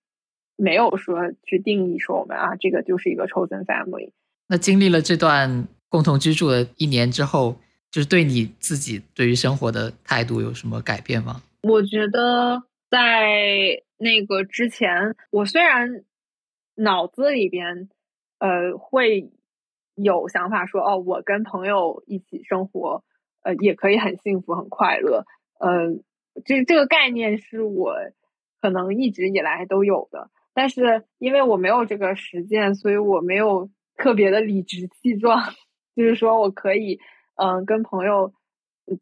[0.57, 4.11] 没有说去定义说我们啊，这个就是一个 chosen family。
[4.49, 7.55] 那经历了这段共同居住的一年之后，
[7.93, 11.41] 就是对你自己对于生活的态度有什么改变吗？
[11.63, 13.84] 我觉得在。
[13.97, 16.05] 那个之前，我虽然
[16.75, 17.89] 脑子里边
[18.39, 19.31] 呃会
[19.95, 23.05] 有想法说，哦，我跟朋友一起生活，
[23.43, 25.25] 呃，也可以很幸福很快乐，
[25.61, 25.95] 呃，
[26.45, 27.95] 这这个概念是我
[28.61, 35.41] 可能一直以来都有的，但是因为我没有这个实践，所以我没有特别的理直气壮，
[35.95, 36.99] 就是说我可以
[37.37, 38.33] 嗯跟朋友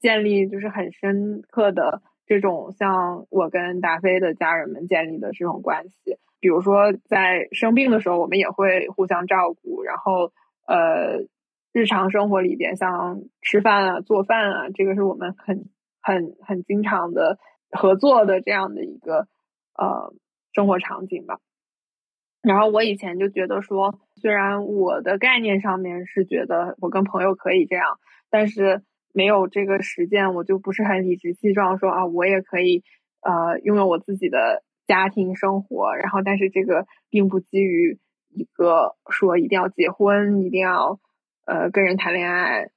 [0.01, 2.03] 建立就是很深刻的。
[2.25, 9.83] 这种像我跟达菲的家人们建立的这种关系，比如说在生病的时候，我们也会互相照顾。
[9.83, 10.33] 然后，
[10.67, 11.27] 呃，
[11.73, 15.67] 日常生活里边，像吃饭啊、做饭啊，这个是我们很、
[16.01, 17.39] 很、很经常的
[17.71, 19.27] 合作的这样的一个
[19.77, 20.15] 呃
[20.53, 21.39] 生活场景吧。
[22.41, 27.99] 然后我以前就觉得说，虽然我的概念上面是觉得我跟朋友可以这样，
[28.31, 28.83] 但是。
[29.13, 32.83] 没有这个实践，我就不是很理直气壮说啊，我也可以
[33.21, 35.95] 呃拥有我自己的家庭生活。
[35.95, 37.99] 然后，但是这个并不基于
[38.31, 40.99] 一个说一定要结婚，一定要
[41.45, 42.71] 呃跟人谈恋爱，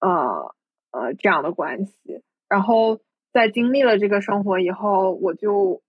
[0.00, 0.54] 呃
[0.92, 2.22] 呃这样的关系。
[2.48, 3.00] 然后
[3.32, 5.82] 在经历了这个生活以后，我就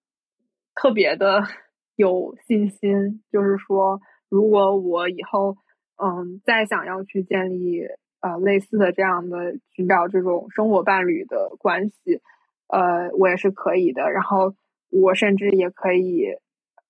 [0.76, 1.44] 特别的
[1.98, 5.58] 有信心，就是说，如果我以后
[5.98, 7.84] 嗯再想要去建立。
[8.22, 12.22] 呃，类似的这样的寻找这种生活伴侣的关系，
[12.68, 14.12] 呃，我也是可以的。
[14.12, 14.54] 然后
[14.92, 16.26] 我甚至也可以，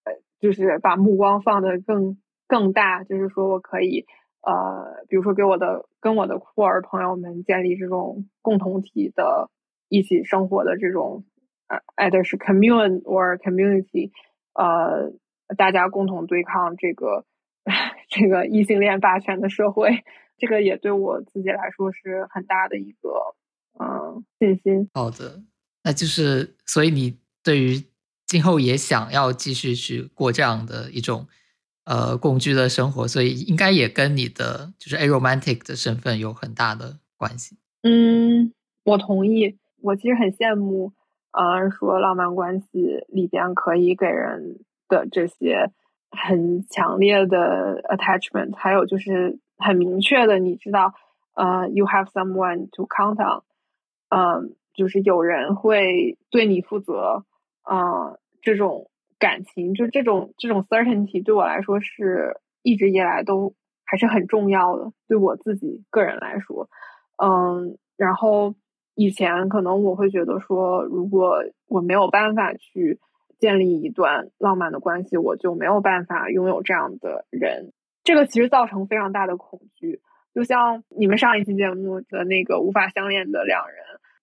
[0.06, 2.18] 呃，就是把目光放得更
[2.48, 4.06] 更大，就是说我可以，
[4.42, 9.50] 呃，比如说给我的跟我的酷儿朋友们建立这种共同体的
[9.88, 11.26] 一起生活的这种，
[11.68, 14.12] 呃哎，这是 commune or community，
[14.54, 15.12] 呃，
[15.58, 17.26] 大家共同对抗这个
[18.10, 20.04] 这个异性恋霸权的社会。
[20.40, 23.36] 这个也对我自己来说是很大的一个
[23.80, 24.90] 嗯信心。
[24.94, 25.44] 好的，
[25.84, 27.84] 那就是所以你对于
[28.26, 31.28] 今后也想要继续去过这样的一种
[31.86, 37.58] 呃共居的生活，所以应该也跟你的就是 aromantic 的身份有很大的关系。
[37.84, 39.58] 嗯，我同意。
[39.82, 40.94] 我其实很羡慕，
[41.32, 45.72] 呃，说浪漫关系里边可以给人的这些
[46.12, 49.40] 很强烈的 attachment，还有就是。
[49.60, 50.93] 很明确的，你知道，
[51.36, 53.43] 呃，you have someone to count on，
[54.10, 57.26] 嗯，就是有人会对你负责，
[57.62, 58.89] 啊，这种
[59.20, 63.53] 感情，就这种这种 certainty，对我来说是一直以来都
[63.86, 66.70] 还是很重要的，对我自己个人来说，
[67.22, 68.55] 嗯，然后
[68.95, 72.99] 以前可能我会觉得说，如果我没有办法去
[73.38, 77.74] 建立一段浪漫的关系，我就没有办法拥有这样的人。
[78.10, 80.01] 这个其实造成非常大的恐惧，
[80.34, 83.78] 就像你们上一期节目的那个无法相恋的两人，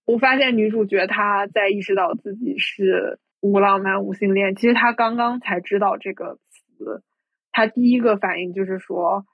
[0.04, 7.04] 我发现女主角她在意识到自己是无浪漫无性恋，其实她刚刚才知道这个词，
[7.52, 9.24] 她第一个反应就是说，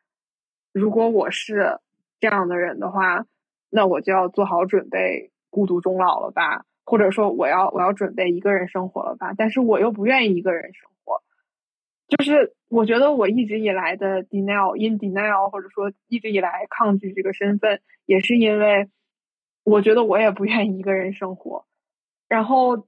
[0.71, 1.79] 如果我是
[2.21, 3.25] 这样的人的话，
[3.71, 11.22] 那我就要做好准备孤独终老了吧，或者说我要我要准备一个人生活了吧，但是我又不愿意一个人生活。
[12.09, 18.89] 就是我觉得我一直以来的 denial in denial，或者说一直以来抗拒这个身份，也是因为
[19.65, 21.65] 我觉得我也不愿意一个人生活。
[22.29, 22.87] 然后，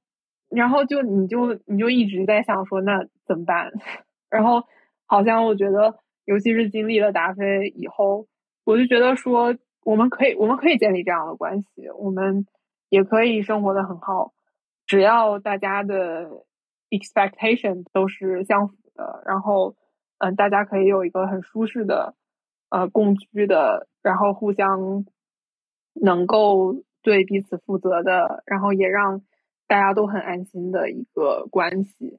[0.50, 3.72] 然后就你就你就一直在想说那怎么办？
[4.30, 4.64] 然后
[5.06, 8.26] 好像我觉得，尤其是经历了达菲以后，
[8.64, 12.46] 我就觉得说我们可以我们可以建立这样的关系，我们
[12.88, 14.32] 也可以生活的很好，
[14.86, 16.44] 只要大家的。
[16.90, 19.74] expectation 都是相符的，然后
[20.18, 22.14] 嗯，大家可以有一个很舒适的
[22.70, 25.04] 呃共居的，然后互相
[25.92, 29.22] 能够对彼此负责的，然后也让
[29.66, 32.18] 大家都很安心的一个关系，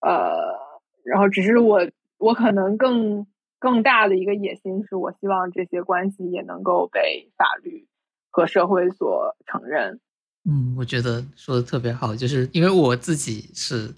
[0.00, 0.58] 呃，
[1.04, 3.26] 然后只是我我可能更
[3.58, 7.86] 更大的一个野心是我希望这些关系也能够被法律
[8.30, 10.00] 和社会所承认。
[10.44, 13.94] 嗯，我觉得说的特别好，就是因为我自己是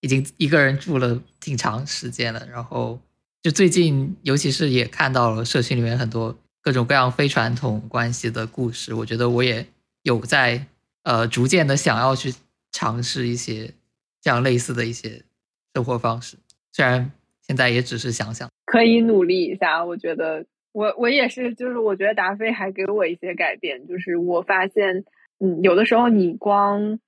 [0.00, 2.98] 已经一个人住了挺长时间了，然后
[3.42, 9.66] 就最近，尤其是也看到了社群里面很多各种各样非传统关系的故事，我觉得我也
[10.02, 10.66] 有在
[11.04, 12.34] 呃逐渐的想要去
[12.72, 13.72] 尝试一些
[14.20, 15.22] 这样类似的一些
[15.74, 16.36] 生活方式，
[16.72, 17.10] 虽然
[17.42, 19.84] 现在也只是想想，可以努力一下。
[19.84, 25.04] 我觉得我我也是，就是我觉得达菲还给我一些改变，就是我发现。
[25.42, 27.00] 嗯，有的时候你光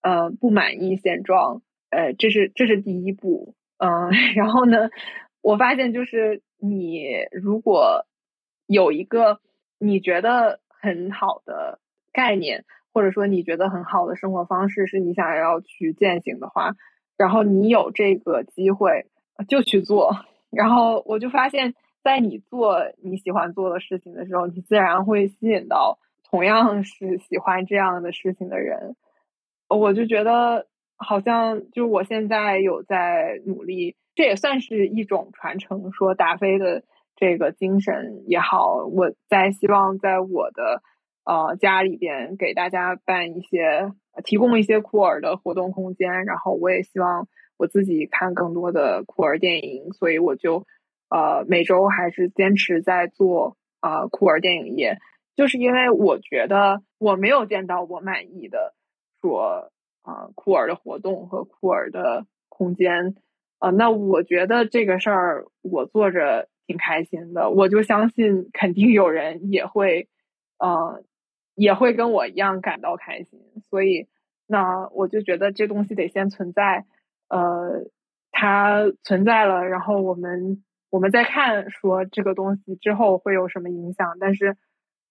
[0.00, 1.60] 呃不满意现状，
[1.90, 4.90] 呃，这是这是第一步，嗯， 然后呢，
[5.42, 8.06] 我发现就是你如果
[8.66, 9.40] 有一个
[9.78, 11.78] 你觉得很好的
[12.12, 16.74] 概念，或者说你觉得很好的生活方式是你想要去践行的话，
[17.16, 19.06] 然后你有这个机会
[19.48, 20.16] 就去做，
[20.50, 25.98] 然后我就发现，在你做你喜欢做的事情的时候，你自然会吸引到。
[26.30, 28.94] 同样是喜欢这样的事情的人，
[29.68, 30.68] 我就觉得
[31.02, 35.90] 好像就我现在有在努力，这也算是一种传承。
[35.92, 36.84] 说达菲的
[37.16, 40.82] 这个精神也好，我在希望在我的
[41.24, 43.92] 呃家里边给大家办一些，
[44.24, 46.26] 提供一些酷儿的活动空间。
[46.26, 47.26] 然后我也希望
[47.56, 50.66] 我自己看更多的酷儿电影，所以我就
[51.08, 54.98] 呃每周还是坚持在做啊酷儿电影业。
[55.34, 58.74] 就是因为我觉得我没有见到我满意的
[59.22, 59.72] 说
[60.02, 63.14] 啊酷儿的活动和酷儿的空间
[63.58, 70.08] 啊，那我觉得这个事儿我做着挺开心的，我就相信肯定有人也会
[70.58, 71.02] 呃
[71.54, 74.08] 也会跟我一样感到开心，所以
[74.46, 76.86] 那我就觉得这东西得先存在，
[77.28, 77.86] 呃，
[78.30, 84.56] 它存在了，然后我们我们再看说这个东西之后会有什么影响，但是。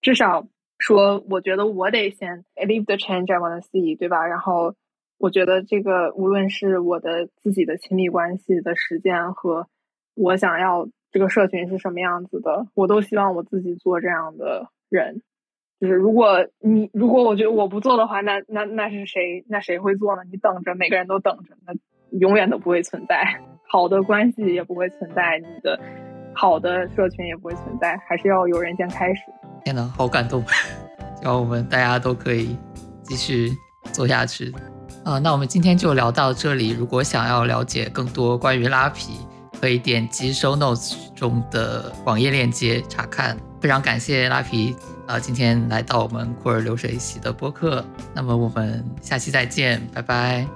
[0.01, 0.47] 至少
[0.79, 4.25] 说，我觉得我得先 leave the change I wanna see，对吧？
[4.25, 4.73] 然后
[5.17, 9.67] 我觉得这个无论是我的自己的亲密关系的实践和
[10.15, 15.21] 我想要这个社群是什么样子的，我都希望我自己做这样的人。
[15.79, 19.45] 就是如果你如果我觉得我不做的话，那那那是谁？
[19.47, 20.23] 那谁会做呢？
[20.29, 21.73] 你等着，每个人都等着，那
[22.17, 25.79] 永远都不会存在好的关系，也不会存在你的。
[26.39, 29.23] 好的社群也不会存在，还是要有人先开始。
[29.65, 30.41] 天呐，好感动！
[31.19, 32.57] 希望我们大家都可以
[33.03, 33.51] 继续
[33.91, 34.55] 做下去。
[35.03, 36.69] 啊，那我们今天就聊到这里。
[36.69, 39.17] 如果想要了解更多关于拉皮，
[39.59, 43.35] 可以点击 show notes 中的网页链接查看。
[43.59, 44.73] 非常感谢拉皮，
[45.07, 47.83] 啊，今天来到我们库尔流水席的播客。
[48.15, 50.47] 那么我们下期再见，拜拜。